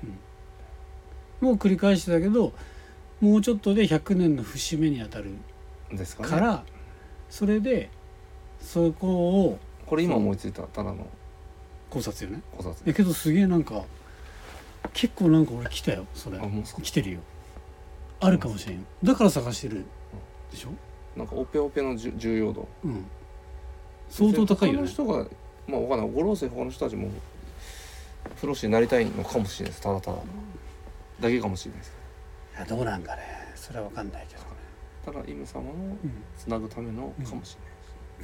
[1.39, 2.51] もう繰り返してたけど
[3.21, 5.31] もうちょっとで100年の節目に当たる
[5.91, 6.63] ですから
[7.29, 7.89] それで
[8.59, 9.07] そこ
[9.45, 11.07] をこれ今思いついたただの
[11.89, 12.43] 考察よね。
[12.51, 13.83] 考察だけどすげえなんか
[14.93, 16.37] 結構なんか俺来たよそれ。
[16.37, 17.19] あもうそ来てるよ
[18.19, 18.77] あるかもしれん。
[18.77, 19.85] よだから探してる。
[20.51, 20.69] でしょ？
[21.17, 22.67] なんかオペオペのじゅ重要度。
[22.83, 23.05] うん。
[24.09, 24.87] 相当高いよね。
[24.87, 25.27] 他の人が
[25.67, 26.11] まあわかんない。
[26.11, 27.09] ご老生他の人たちも
[28.39, 29.81] プロ士になりたいのかもしれないです。
[29.81, 30.17] ただただ。
[31.19, 31.93] だけかもしれないです。
[32.55, 33.21] いやどうなんかね。
[33.55, 34.47] それは分かんないけどね。
[35.05, 35.99] ただイム様のうん。
[36.37, 37.67] つなぐためのかもしれな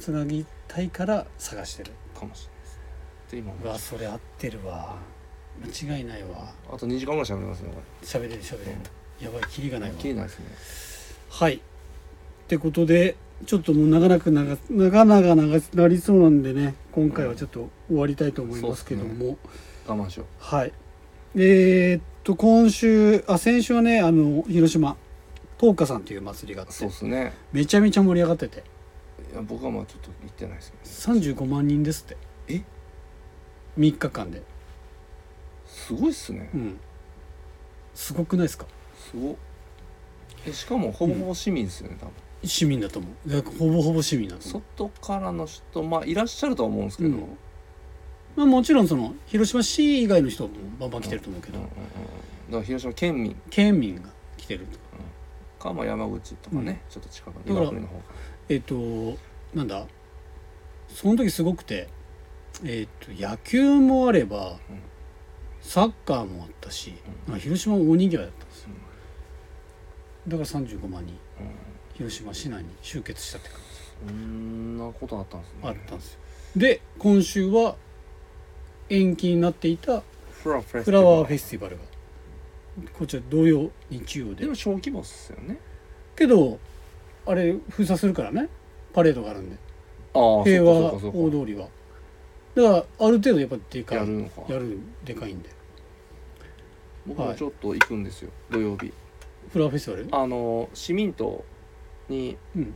[0.00, 1.90] つなぎたいから探してる。
[1.90, 2.76] です、かもしれないです。
[2.76, 2.82] ね
[3.30, 4.96] で今うわそれ合ってるわ。
[5.86, 6.52] 間違いないわ。
[6.72, 8.78] あと2時間ぐらい喋りますねこ喋れる喋れる
[9.20, 9.94] やばいキリがないわ。
[9.96, 10.46] れ切れないですね。
[11.30, 11.54] はい。
[11.54, 11.60] っ
[12.48, 19.36] てことでちょっともう長く長長々長なりそうなんでね今回はちょっと終わりたいと思いますけども、
[19.86, 20.72] 我慢しよはい。
[21.36, 24.96] えーっと今週あ先週はねあの広島
[25.58, 27.32] 東花さんっていう祭りがあってうそうですね。
[27.52, 28.62] めちゃめちゃ盛り上がってて。
[29.32, 30.72] いや僕はまあちょっと行ってないです
[31.06, 32.16] けど35万人ですって。
[32.48, 32.62] え
[33.78, 34.42] ？3日間で。
[35.66, 36.50] すごいっすね。
[36.54, 36.76] うん。
[37.94, 38.66] すごくないですか？
[39.14, 39.34] すごっ
[40.46, 42.12] えしかもほぼほぼ市民ですよね多分。
[42.44, 43.30] 市民だと思う。
[43.30, 47.38] だからほぼほぼ市民だと思う外からの人まあいらっしゃるとは思うんですけど、うん。
[48.36, 51.82] まあ、もちろんその広島市以外の人もバンバン来てると思うけど、うんうんうんうん。
[51.84, 53.36] だから広島県民。
[53.48, 54.02] 県民が
[54.36, 54.78] 来てると
[55.64, 55.72] か。
[55.72, 56.92] まあ山口とかね、うん。
[56.92, 57.70] ちょっと近くだから
[58.50, 59.16] えっ、と
[59.54, 59.86] なんだ？
[60.88, 61.88] その時すごくて
[62.62, 64.58] えっ、と野球もあれば、うん。
[65.62, 66.92] サッカーもあったし、
[67.26, 67.32] うん。
[67.32, 68.43] まあ広島も大にぎわいだった
[70.28, 71.16] だから35万人。
[71.40, 71.50] うん。
[71.94, 73.64] 広島市内に集結したって感じ。
[74.08, 75.58] そんなことあったんですね。
[75.62, 76.18] あったんですよ。
[76.56, 77.76] で今週は
[78.88, 80.02] 延期になっていた
[80.42, 80.64] フラワー
[81.24, 81.82] フェスティバルが。
[82.98, 84.42] こちら同様日曜で。
[84.42, 85.58] でも小規模っすよね。
[86.16, 86.58] けど
[87.26, 88.48] あれ封鎖するからね。
[88.92, 89.56] パレードがあるんで。
[90.12, 91.00] 平和大
[91.30, 91.68] 通りは。
[92.54, 94.42] だからある程度やっぱでかいやるのか。
[94.52, 95.50] やるでかいんで。
[97.06, 98.90] 僕もちょっと行くんですよ、土曜日
[99.52, 100.24] フラワーフェスティバル？
[100.24, 101.44] あの市民党
[102.08, 102.74] にうん。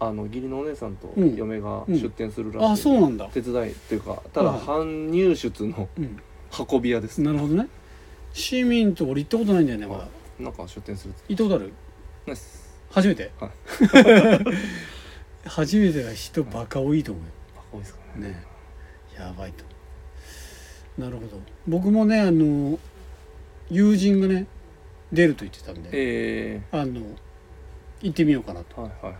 [0.00, 1.34] あの義理のお姉さんとうん。
[1.36, 1.98] 嫁がうん。
[2.00, 3.28] 出店するらしい、あそうなんだ。
[3.32, 6.18] 手伝いというかただはい搬入出のうん。
[6.70, 7.68] 運び屋です、なるほどね。
[8.32, 10.08] 市民と俺行ったことないんだよねまだ。
[10.40, 11.72] なんか出店する行ったことある？
[12.26, 13.50] ナイス初めて、は
[15.46, 17.30] 初めてが人バカ多いと思うよ。
[17.56, 18.28] バカ多いですかね。
[18.28, 18.44] ね。
[19.18, 19.64] やばいと。
[20.98, 21.40] なるほど。
[21.66, 22.78] 僕もねあの
[23.70, 24.46] 友人がね
[25.12, 27.00] 出ると言ってたんでえあの
[28.00, 29.14] 行ってみようかなとー、はいはいはい。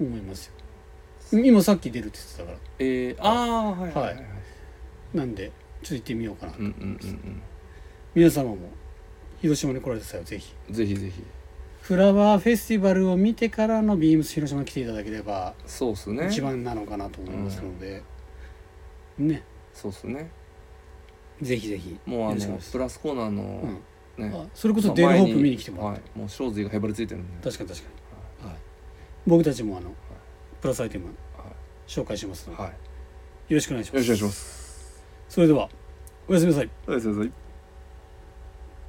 [0.00, 1.40] 思いますよ。
[1.40, 2.58] 今さっき出るって言ってたから。
[2.78, 4.24] えー、ああはいはいはい、はい、
[5.14, 5.52] なんで
[5.82, 6.74] ちょっと行ってみようかなと、うんうんう
[7.06, 7.42] ん
[8.12, 8.56] 皆様も
[9.40, 10.52] 広島に来られた際はぜひ。
[10.68, 11.22] うんぜひぜひ。
[11.82, 16.26] フラワーフェスティバルを見てからのビームス広島に来ていただければそうっすね。
[16.28, 18.02] 一番なのかなと思いますので、
[19.18, 19.42] ね。
[19.72, 20.30] そうっすね。
[21.40, 23.78] ぜひぜひもうあのプラスコーナーの、うん、
[24.20, 24.32] ね。
[24.34, 27.42] あそれこそデールホープ見に来てもらって、はい、もう小髄がへばりついてるんで。
[27.42, 27.88] 確かに確か
[28.44, 28.58] に、はい、
[29.26, 29.90] 僕たちもあの
[30.60, 31.12] プラスアイテムは
[31.86, 32.76] 紹介しますのい、で、はい、よ
[33.50, 34.06] ろしくお願いします。
[34.06, 35.04] よろしくお願いします。
[35.28, 35.68] それでは
[36.28, 36.70] おやすみなさい。
[36.86, 37.39] おやすみなさい